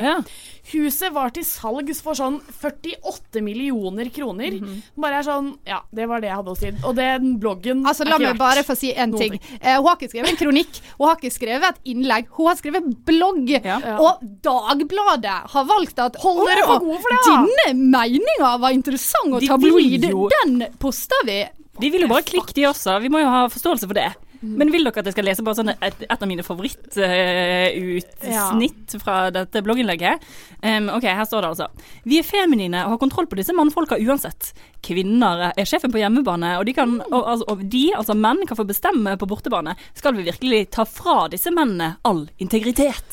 [0.73, 4.59] Huset var til salgs for sånn 48 millioner kroner.
[4.59, 4.83] Mhm.
[4.99, 6.73] Bare er sånn Ja, det var det jeg hadde å si.
[6.85, 9.39] Og den bloggen Altså, La meg bare få si én ting.
[9.61, 12.57] Eh, hun har ikke skrevet en kronikk, hun har ikke skrevet et innlegg, hun har
[12.57, 13.51] skrevet blogg.
[13.99, 18.71] Og Dagbladet har valgt at Hold dere for gode for det, Denne Dine meninger var
[18.75, 20.01] interessant og tabloid.
[20.43, 21.39] Den poster vi.
[21.81, 22.99] De vil jo bare klikke, de også.
[23.05, 24.11] Vi må jo ha forståelse for det.
[24.39, 24.53] Mm.
[24.55, 29.35] Men vil dere at jeg skal lese bare sånn et, et av mine favorittutsnitt fra
[29.35, 30.23] dette blogginnlegget?
[30.63, 31.67] Um, ok, her står det altså.
[32.07, 34.43] Vi er feminine og har kontroll på disse mannfolka uansett.
[34.85, 38.59] Kvinner er sjefen på hjemmebane, og de, kan, og, altså, og de, altså menn, kan
[38.61, 39.73] få bestemme på bortebane.
[39.99, 43.09] Skal vi virkelig ta fra disse mennene all integritet?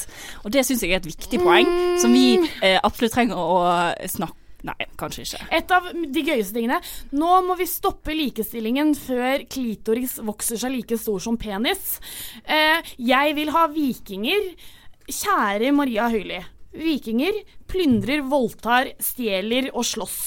[0.45, 1.67] Og det syns jeg er et viktig poeng,
[2.01, 3.57] som vi uh, absolutt trenger å
[4.05, 5.43] snakke Nei, kanskje ikke.
[5.53, 6.79] Et av de gøyeste tingene.
[7.13, 11.99] Nå må vi stoppe likestillingen før klitoris vokser seg like stor som penis.
[12.43, 14.49] Eh, jeg vil ha vikinger.
[15.05, 16.41] Kjære Maria Høili.
[16.75, 17.37] Vikinger
[17.69, 20.21] plyndrer, voldtar, stjeler og slåss.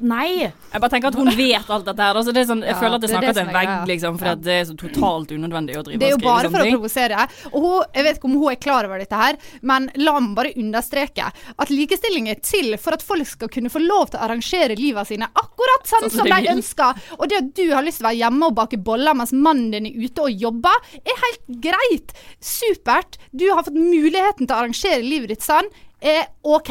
[0.00, 0.46] Nei.
[0.72, 2.16] Jeg bare tenker at hun vet alt dette her.
[2.16, 4.18] Altså det sånn, jeg Ja, føler at jeg er snakker det til en vegg, liksom,
[4.20, 4.34] for ja.
[4.34, 7.26] det er så totalt unødvendig å drive og Det er jo bare for å provosere.
[7.52, 10.36] Og hun, jeg vet ikke om hun er klar over dette her, men la meg
[10.38, 14.24] bare understreke at likestilling er til for at folk skal kunne få lov til å
[14.28, 16.52] arrangere livet sine akkurat sånn Sånn som de de vil.
[16.56, 17.04] ønsker.
[17.18, 19.70] Og det at du har lyst til å være hjemme og bake boller mens mannen
[19.74, 22.16] din er ute og jobber, er helt greit.
[22.40, 23.18] Supert.
[23.32, 25.68] Du har fått muligheten til å arrangere livet ditt sånn.
[26.00, 26.70] Eh, OK,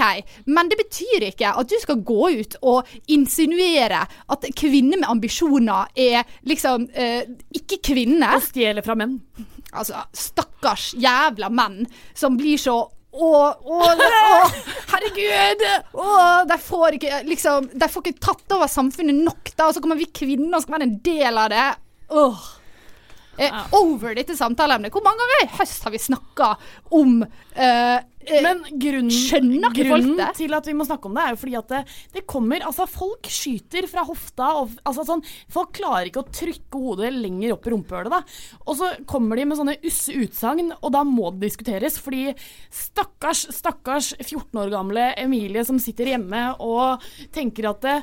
[0.49, 5.91] men det betyr ikke at du skal gå ut og insinuere at kvinner med ambisjoner
[5.93, 8.39] er liksom eh, ikke kvinner.
[8.39, 9.19] Og stjele fra menn.
[9.69, 11.83] Altså, stakkars jævla menn
[12.17, 14.39] som blir så å, å, å,
[14.91, 15.63] herregud!
[15.97, 16.09] Å,
[16.49, 19.97] de får ikke liksom De får ikke tatt over samfunnet nok, da, og så kommer
[19.97, 21.67] vi kvinner og skal være en del av det.
[22.09, 22.47] Åh.
[23.39, 24.91] Eh, over dette samtaleemnet.
[24.91, 26.49] Hvor mange ganger i høst har vi snakka
[26.97, 31.39] om eh, eh, Men grunnen, grunnen til at vi må snakke om det, er jo
[31.39, 31.81] fordi at det,
[32.17, 36.83] det kommer Altså, folk skyter fra hofta og altså sånn Folk klarer ikke å trykke
[36.83, 38.59] hodet lenger opp i rumpehullet, da.
[38.67, 41.97] Og så kommer de med sånne usse utsagn, og da må det diskuteres.
[42.01, 42.33] Fordi
[42.73, 47.97] stakkars, stakkars 14 år gamle Emilie som sitter hjemme og tenker at det,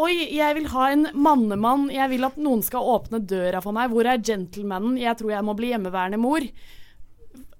[0.00, 1.88] Oi, jeg vil ha en mannemann.
[1.92, 3.90] Jeg vil at noen skal åpne døra for meg.
[3.92, 4.96] Hvor er gentlemanen?
[5.00, 6.46] Jeg tror jeg må bli hjemmeværende mor.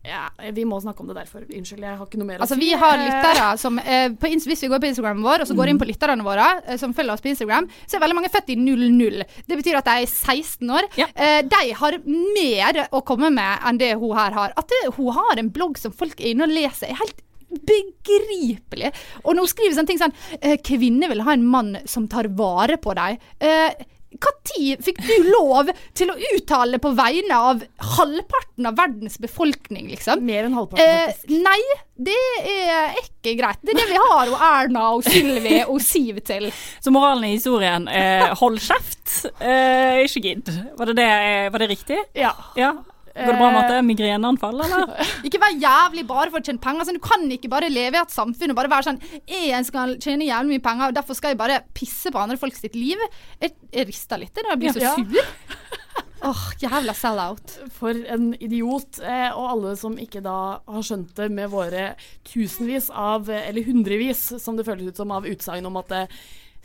[0.00, 1.42] Ja, vi må snakke om det derfor.
[1.44, 2.64] Unnskyld, jeg har ikke noe mer Altså, å si.
[2.64, 5.50] vi har Eh, lyttere som eh, på, ins- Hvis vi går på Instagramen vår, og
[5.50, 8.16] så går inn på lytterne våre, eh, som følger oss på Instagram, så er veldig
[8.16, 9.26] mange født i 00.
[9.46, 10.88] Det betyr at de er 16 år.
[11.12, 14.56] Eh, de har mer å komme med enn det hun her har.
[14.56, 17.20] At det, hun har en blogg som folk er inne og leser, er helt
[17.66, 18.92] begripelig.
[19.24, 22.78] Og nå skriver sånne ting sånn eh, Kvinner vil ha en mann som tar vare
[22.80, 23.18] på dem.
[23.38, 27.62] Eh, når fikk du lov til å uttale på vegne av
[27.96, 30.24] halvparten av verdens befolkning, liksom?
[30.26, 31.30] Mer enn halvparten, faktisk.
[31.30, 31.60] Eh, nei,
[31.96, 32.16] det
[32.50, 33.60] er ikke greit.
[33.62, 36.50] Det er det vi har og Erna og Sylvi og Siv til.
[36.82, 40.50] Så moralen i historien er hold kjeft, eh, ikke gidd.
[40.78, 41.10] Var det, det,
[41.52, 42.00] var det riktig?
[42.18, 42.34] Ja.
[42.58, 42.74] Ja.
[43.10, 44.92] Går det bra med at det er migreneanfall, eller?
[45.26, 46.86] Ikke vær jævlig bare for å tjene penger.
[46.86, 49.96] Sånn, du kan ikke bare leve i et samfunn og bare være sånn Jeg skal
[50.02, 53.02] tjene jævlig mye penger, og derfor skal jeg bare pisse på andre folk sitt liv.
[53.42, 54.94] Jeg, jeg rister litt når jeg blir så Ja.
[54.94, 55.76] sur.
[56.30, 57.54] Åh, jævla sell-out.
[57.78, 58.98] For en idiot.
[59.00, 60.34] Eh, og alle som ikke da
[60.68, 61.94] har skjønt det med våre
[62.28, 66.18] tusenvis av, eller hundrevis, som det føles ut som, av utsagn om at eh,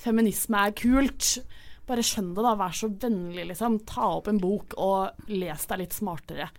[0.04, 1.38] feminisme er kult.
[1.86, 2.56] Bare skjønn det, da.
[2.58, 3.78] Vær så vennlig, liksom.
[3.86, 6.50] Ta opp en bok og les deg litt smartere.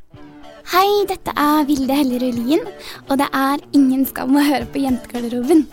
[0.71, 2.63] Hei, dette er Vilde Hellerud Lien,
[3.09, 5.67] og det er ingen skam å høre på Jentegarderoben.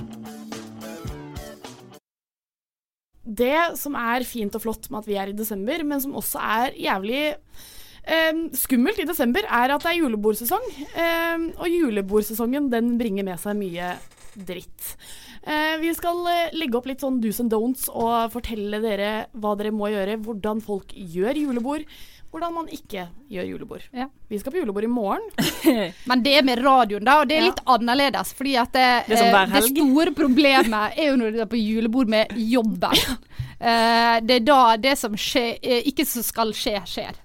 [3.24, 6.42] Det som er fint og flott med at vi er i desember, men som også
[6.42, 10.66] er jævlig eh, skummelt i desember, er at det er julebordsesong.
[10.94, 13.94] Eh, og julebordsesongen den bringer med seg mye
[14.34, 14.96] dritt.
[15.44, 19.58] Eh, vi skal eh, legge opp litt sånn do's and don'ts og fortelle dere hva
[19.60, 21.84] dere må gjøre, hvordan folk gjør julebord,
[22.34, 23.84] hvordan man ikke gjør julebord.
[24.32, 25.28] Vi skal på julebord i morgen.
[26.10, 28.32] Men det er med radioen, da, og det er litt annerledes.
[28.38, 31.60] Fordi at det, Det er eh, det store problemet er jo når du er på
[31.62, 33.04] julebord med jobben.
[33.64, 37.16] Eh, det er da det som skjer, eh, ikke som skal skje, skjer.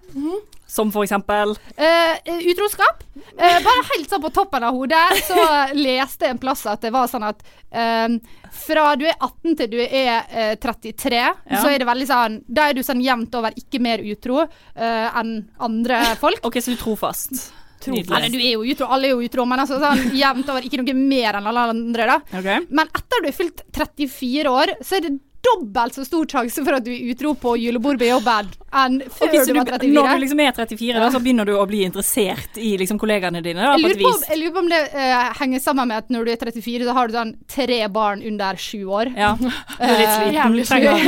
[0.69, 2.19] Som for eksempel Eh,
[2.51, 3.03] utroskap.
[3.17, 5.39] Eh, bare helt sånn på toppen av hodet så
[5.79, 7.41] leste jeg en plass at det var sånn at
[7.73, 8.19] eh,
[8.53, 11.23] fra du er 18 til du er eh, 33,
[11.55, 15.09] så er det veldig sånn Da er du sånn jevnt over ikke mer utro eh,
[15.21, 16.45] enn andre folk.
[16.45, 17.49] OK, så du tror fast.
[17.87, 20.81] Eller, du er jo utro, alle er jo utro, men altså sånn jevnt over ikke
[20.83, 22.17] noe mer enn alle andre, da.
[22.41, 22.49] Ok.
[22.75, 25.13] Men etter du er fylt 34 år, så er det
[25.45, 28.49] dobbelt så stor sjanse for at du er utro på julebord på jobben
[28.79, 29.93] enn før okay, du var 34.
[29.95, 33.41] når du liksom er 34, da, så begynner du å bli interessert i liksom kollegaene
[33.45, 33.63] dine?
[33.63, 36.27] Da, Jeg lurer, på, jeg lurer på om det uh, henger sammen med at når
[36.27, 39.13] du er 34, så har du sånn tre barn under sju år.
[39.17, 40.37] Ja, du er litt sliten.
[40.37, 41.01] Jævlig Trenger,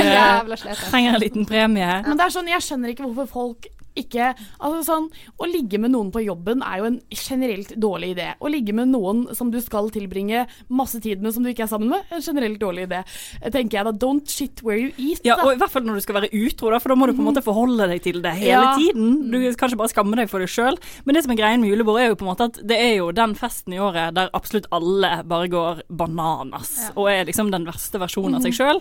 [0.56, 1.92] eh, trenger en liten premie.
[2.06, 5.06] Men det er sånn, jeg skjønner ikke hvorfor folk ikke Altså sånn,
[5.40, 8.28] Å ligge med noen på jobben er jo en generelt dårlig idé.
[8.40, 11.70] Å ligge med noen som du skal tilbringe masse tid med som du ikke er
[11.72, 13.02] sammen med, en generelt dårlig idé.
[13.50, 13.92] Tenker jeg da.
[14.00, 15.20] Don't shit where you eat.
[15.26, 17.14] Ja, og i hvert fall når du skal være utro, da, for da må du
[17.16, 18.76] på en måte forholde deg til det hele Ja.
[18.78, 19.30] tiden.
[19.30, 20.78] Du kan ikke bare skamme deg for det sjøl.
[21.04, 22.94] Men det som er greien med julebord, er jo på en måte at det er
[23.00, 27.66] jo den festen i året der absolutt alle bare går bananas, og er liksom den
[27.66, 28.80] verste versjonen av seg sjøl.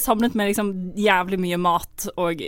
[0.00, 2.42] samlet med liksom jævlig mye mat og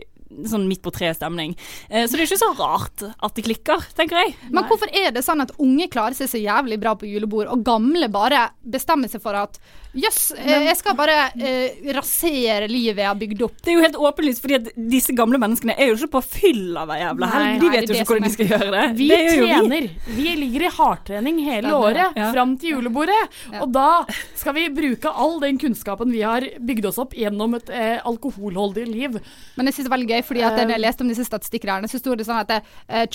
[0.47, 1.55] sånn midt på treet-stemning.
[1.89, 4.35] Eh, så det er ikke så rart at det klikker, tenker jeg.
[4.51, 7.65] Men hvorfor er det sånn at unge klarer seg så jævlig bra på julebord, og
[7.67, 9.59] gamle bare bestemmer seg for at
[9.97, 13.57] jøss, eh, jeg skal bare eh, rasere livet jeg har bygd opp?
[13.63, 16.77] Det er jo helt åpenlyst, fordi at disse gamle menneskene er jo ikke på fyll
[16.77, 17.61] av ei jævla helg.
[17.63, 18.85] De vet jo ikke hvordan de skal gjøre det.
[18.99, 19.89] Vi det trener.
[20.17, 20.29] Vi.
[20.37, 21.87] ligger i hardtrening hele Stemmer.
[21.87, 22.33] året Ja.
[22.35, 23.23] fram til julebordet.
[23.63, 27.71] Og da skal vi bruke all den kunnskapen vi har bygd oss opp gjennom et
[27.71, 29.19] eh, alkoholholdig liv.
[29.57, 31.91] Men jeg synes det er veldig gøy, fordi at når jeg leste om disse statistikkene,
[31.91, 32.61] så sto det sånn at det,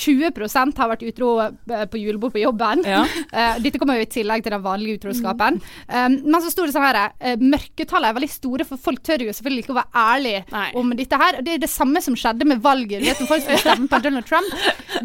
[0.01, 2.85] 20% har vært utro eh, på julebord på jobben.
[2.87, 3.03] Ja.
[3.31, 5.59] Eh, dette kommer jo i tillegg til den vanlige utroskapen.
[5.87, 6.15] Mm.
[6.25, 9.35] men så sto det sånn her eh, Mørketallene er veldig store, for folk tør jo
[9.37, 11.37] selvfølgelig ikke å være ærlige om dette her.
[11.39, 13.01] Og det er det samme som skjedde med valget.
[13.01, 14.51] Du vet når folk skulle stemme på Donald Trump.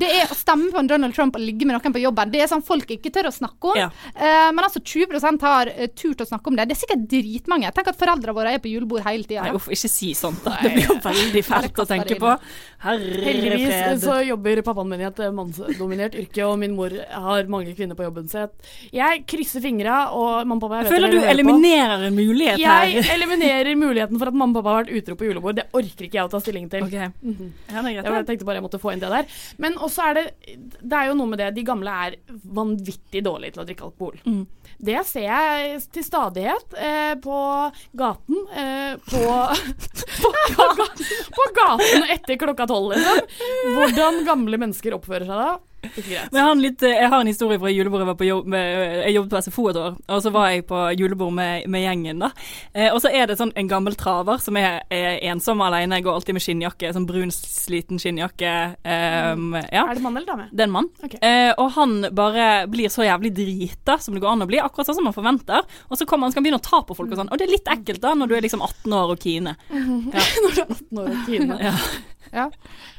[0.00, 2.32] Det er å stemme på Donald Trump og ligge med noen på jobben.
[2.34, 3.78] Det er sånn folk ikke tør å snakke om.
[3.84, 3.88] Ja.
[4.14, 6.66] Eh, men altså 20% har turt å snakke om det.
[6.70, 7.72] Det er sikkert dritmange.
[7.76, 9.46] Tenk at foreldrene våre er på julebord hele tida.
[9.46, 10.42] Nei, uff, ikke si sånt.
[10.44, 10.58] da.
[10.64, 12.32] Det blir jo veldig fælt å tenke på.
[12.86, 14.00] Heldigvis fred.
[14.02, 18.04] så jobber pappaen min i et mannsdominert yrke, og min mor har mange kvinner på
[18.06, 18.28] jobben.
[18.30, 18.50] Så jeg,
[18.96, 21.30] jeg krysser fingra, og mamma og pappa jeg Jeg føler du på.
[21.32, 22.90] eliminerer en mulighet her.
[22.92, 25.56] Jeg eliminerer muligheten for at mamma og pappa har vært utro på julebord.
[25.60, 26.86] Det orker ikke jeg å ta stilling til.
[26.86, 26.96] Ok.
[26.96, 28.26] Ja, er greit, Jeg det.
[28.30, 29.26] tenkte bare jeg måtte få inn det der.
[29.58, 30.26] Men også er det
[30.82, 31.54] Det er jo noe med det.
[31.56, 34.20] De gamle er vanvittig dårlige til å drikke alkohol.
[34.26, 34.46] Mm.
[34.76, 37.36] Det ser jeg til stadighet eh, på
[37.96, 39.20] gaten eh, på,
[40.20, 40.86] på, på,
[41.36, 41.75] på gaten
[42.14, 43.22] etter klokka tolv, liksom.
[43.76, 45.48] Hvordan gamle mennesker oppfører seg da.
[45.82, 48.78] Men jeg har, litt, jeg har en historie fra julebordet jeg var på jobb med,
[49.04, 52.24] Jeg jobbet på SFO et år, og så var jeg på julebord med, med gjengen.
[52.24, 52.30] da.
[52.72, 55.98] Eh, og så er det sånn en gammel traver som er, er ensom alene.
[55.98, 58.52] Jeg Går alltid med skinnjakke, sånn brun, sliten skinnjakke.
[58.82, 59.84] Um, ja.
[59.86, 60.48] Er det mann eller dame?
[60.52, 60.90] Det er en mann.
[61.02, 61.20] Okay.
[61.22, 64.90] Eh, og han bare blir så jævlig drita som det går an å bli, akkurat
[64.90, 65.66] sånn som man forventer.
[65.90, 67.32] Og så kommer han skal begynne å ta på folk og sånn.
[67.32, 69.56] Og det er litt ekkelt da, når du er liksom 18 år og kine.
[69.70, 70.26] Ja.
[70.46, 71.56] Når du er 18 år og kine.
[71.62, 71.74] Ja.
[72.32, 72.50] Ja.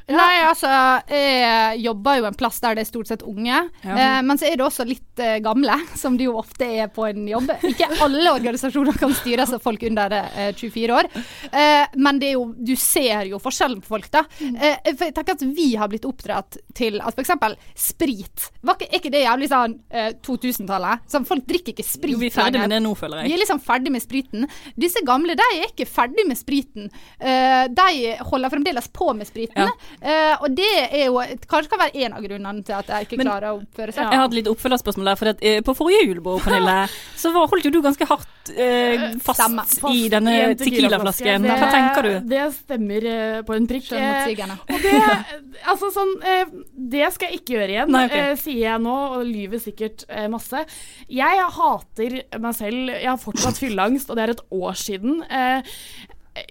[0.08, 0.70] Nei, altså,
[1.12, 3.66] jeg jobber jo en plass der det er stort sett unge.
[3.84, 3.96] Ja.
[3.96, 7.06] Eh, men så er det også litt eh, gamle, som det jo ofte er på
[7.10, 7.50] en jobb.
[7.68, 11.10] Ikke alle organisasjoner kan styres av folk under eh, 24 år.
[11.52, 14.24] Eh, men det er jo, du ser jo forskjellen på folk, da.
[14.42, 17.34] Eh, for jeg tenker at vi har blitt oppdratt til at f.eks.
[17.78, 21.06] sprit var ikke, Er ikke det jævlig sånn eh, 2000-tallet?
[21.12, 23.30] Sånn, folk drikker ikke sprit Jo, vi er ferdig med det nå, føler jeg.
[23.32, 24.48] Vi er liksom ferdig med spriten.
[24.80, 26.90] Disse gamle de er ikke ferdig med spriten.
[27.20, 27.90] Eh, de
[28.30, 29.72] holder fremdeles på med spriten.
[30.02, 33.18] Eh, og det er jo kanskje kan være en av grunnene til at de ikke
[33.22, 34.08] Men- klarer å oppføre seg.
[34.12, 35.18] Jeg har et litt oppfølgerspørsmål der.
[35.20, 36.76] For at, eh, på forrige julebord, Pernille,
[37.18, 41.48] så var, holdt jo du ganske hardt eh, fast, fast i denne I en tequilaflasken.
[41.48, 42.12] Hva tenker du?
[42.32, 43.88] Det stemmer eh, på en prikk.
[43.90, 44.58] Selvmotsigende.
[44.68, 45.38] Eh, og det,
[45.74, 46.54] altså sånn, eh,
[46.96, 48.18] det skal jeg ikke gjøre igjen, Nei, ok.
[48.22, 50.66] eh, sier jeg nå, og lyver sikkert eh, masse.
[51.12, 52.94] Jeg hater meg selv.
[52.96, 55.24] Jeg har fortsatt fylleangst, og det er et år siden.
[55.28, 55.80] Eh,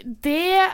[0.02, 0.66] det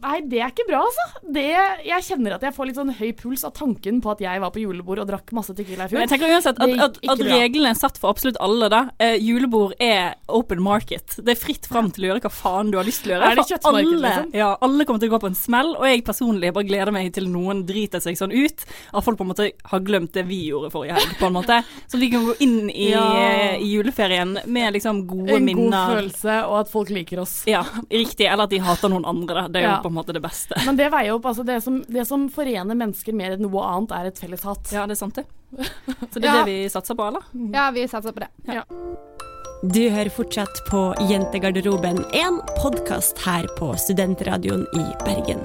[0.00, 1.04] Nei, det er ikke bra, altså.
[1.36, 1.42] Det,
[1.84, 4.50] jeg kjenner at jeg får litt sånn høy puls av tanken på at jeg var
[4.54, 6.00] på julebord og drakk masse Tequila i fjor.
[6.00, 8.80] Jeg tenker uansett at, at, at reglene er satt for absolutt alle, da.
[8.98, 11.18] Eh, julebord er open market.
[11.20, 13.28] Det er fritt fram til å gjøre hva faen du har lyst til å gjøre.
[13.34, 14.30] Er det kjøttmarked, alle, liksom?
[14.40, 17.12] Ja, alle kommer til å gå på en smell, og jeg personlig bare gleder meg
[17.18, 20.40] til noen driter seg sånn ut at folk på en måte har glemt det vi
[20.48, 21.60] gjorde forrige helg, på en måte.
[21.92, 23.04] Så vi kan gå inn i, Ja.
[23.60, 25.70] i juleferien med liksom gode en minner.
[25.76, 27.36] god følelse, og at folk liker oss.
[27.50, 28.26] Ja, riktig.
[28.30, 29.46] Eller at de hater noen andre.
[29.52, 29.78] Det er jo Ja.
[29.84, 30.56] på en måte det beste.
[30.66, 33.94] Men det veier opp, altså det som, det som forener mennesker mer enn noe annet,
[33.98, 34.70] er et felles hat.
[34.74, 35.26] Ja, det er sant det.
[36.10, 36.44] Så det er Ja.
[36.44, 37.26] det vi satser på, eller?
[37.54, 38.30] Ja, vi satser på det.
[38.46, 38.64] Ja.
[39.62, 40.78] Du hører fortsatt på
[41.10, 45.42] Jentegarderoben, en podkast her på Studentradioen i Bergen.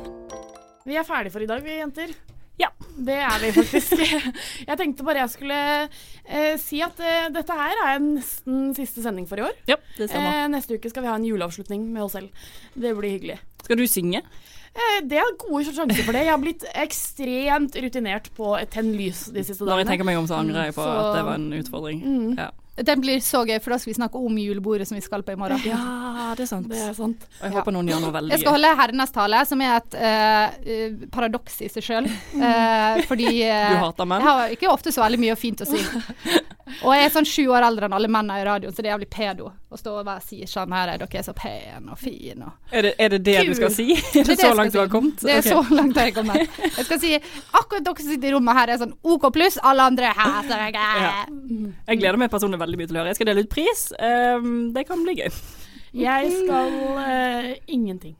[0.85, 2.13] Vi er ferdige for i dag, vi jenter.
[2.61, 2.69] Ja.
[2.95, 3.99] Det er vi faktisk.
[4.69, 9.27] jeg tenkte bare jeg skulle eh, si at eh, dette her er nesten siste sending
[9.27, 9.57] for i år.
[9.67, 10.45] Ja, det stemmer.
[10.45, 12.31] Eh, neste uke skal vi ha en juleavslutning med oss selv.
[12.71, 13.41] Det blir hyggelig.
[13.65, 14.21] Skal du synge?
[14.75, 16.25] Eh, det er gode sjanser for det.
[16.25, 19.71] Jeg har blitt ekstremt rutinert på tenn lys de siste dagene.
[19.71, 22.01] Når jeg tenker meg om, så angrer jeg på Så- at det var en utfordring.
[22.03, 22.37] Mm.
[22.37, 22.51] Ja.
[22.75, 25.31] Den blir så gøy, for da skal vi snakke om julebordet som vi skal på
[25.31, 25.61] i morgen.
[25.63, 26.67] Ja, det er sant.
[26.67, 27.23] Det er sant.
[27.39, 29.95] Og jeg håper noen gjør noe veldig Jeg skal holde herrenes tale, som er et
[29.95, 32.09] eh, eh, paradoks i seg sjøl.
[33.09, 34.19] fordi uh, Du hater menn?
[34.19, 35.79] Jeg har ikke ofte så veldig mye fint å si.
[36.65, 38.95] Og jeg er sånn sju år eldre enn alle mennene i radioen, så det er
[38.95, 41.99] jævlig pedo å stå og bare si sånn her er dere er så pen og
[42.01, 43.85] fin og Er det er det, det du skal si?
[43.95, 45.21] Er det, Det er så jeg langt du har kommet?
[45.21, 45.53] Det er okay.
[45.53, 46.57] så langt jeg har kommet.
[46.65, 47.11] Jeg skal si
[47.61, 50.79] akkurat dere som sitter i rommet her er sånn OK pluss, alle andre hater deg.
[50.79, 51.11] Ja.
[51.91, 53.13] Jeg gleder meg personlig veldig mye til å høre.
[53.13, 53.85] Jeg skal dele ut pris.
[53.99, 55.29] Um, det kan bli gøy.
[55.95, 58.17] Jeg skal uh, ingenting.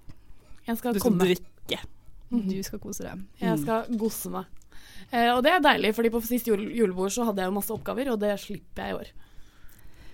[0.68, 1.26] Jeg skal Du skal komme.
[1.26, 1.82] drikke.
[2.30, 3.26] Du skal kose deg.
[3.41, 4.50] Jeg skal gosse meg.
[5.12, 7.74] Eh, og det er deilig, fordi på sist jule julebord så hadde jeg jo masse
[7.76, 9.14] oppgaver, og det slipper jeg i år.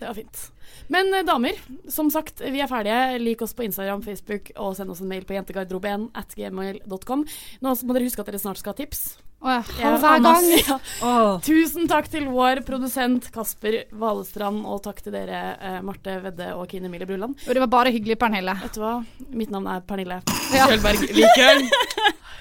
[0.01, 0.43] Det var fint.
[0.91, 1.57] Men eh, damer,
[1.93, 3.19] som sagt, vi er ferdige.
[3.21, 7.27] Lik oss på Instagram, Facebook, og send oss en mail på jentegarderoben at gmail.com.
[7.61, 9.05] Nå må dere huske at dere snart skal ha tips.
[9.41, 10.47] Å ja, Ja, hver gang.
[10.53, 10.75] Ja.
[11.01, 11.39] Oh.
[11.41, 16.67] Tusen takk til vår produsent Kasper Valestrand, og takk til dere eh, Marte Vedde og
[16.69, 17.33] Kine Emilie Bruland.
[17.47, 18.53] Og det var bare hyggelig, Pernille.
[18.61, 18.99] Vet du hva?
[19.33, 20.19] Mitt navn er Pernille
[20.57, 20.67] Ja.
[20.69, 21.63] Kjølberg Likøl.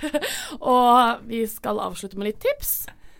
[0.74, 2.74] og vi skal avslutte med litt tips.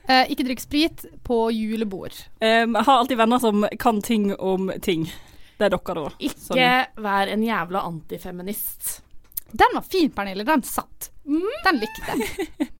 [0.04, 2.18] Eh, ikke drikk sprit på julebord.
[2.42, 5.06] Um, jeg har alltid venner som kan ting om ting.
[5.56, 6.12] Det er dere, da.
[6.20, 6.60] Ikke som...
[7.00, 8.98] vær en jævla antifeminist.
[9.56, 10.44] Den var fin, Pernille.
[10.44, 11.08] Den satt.
[11.24, 12.68] Den likte jeg.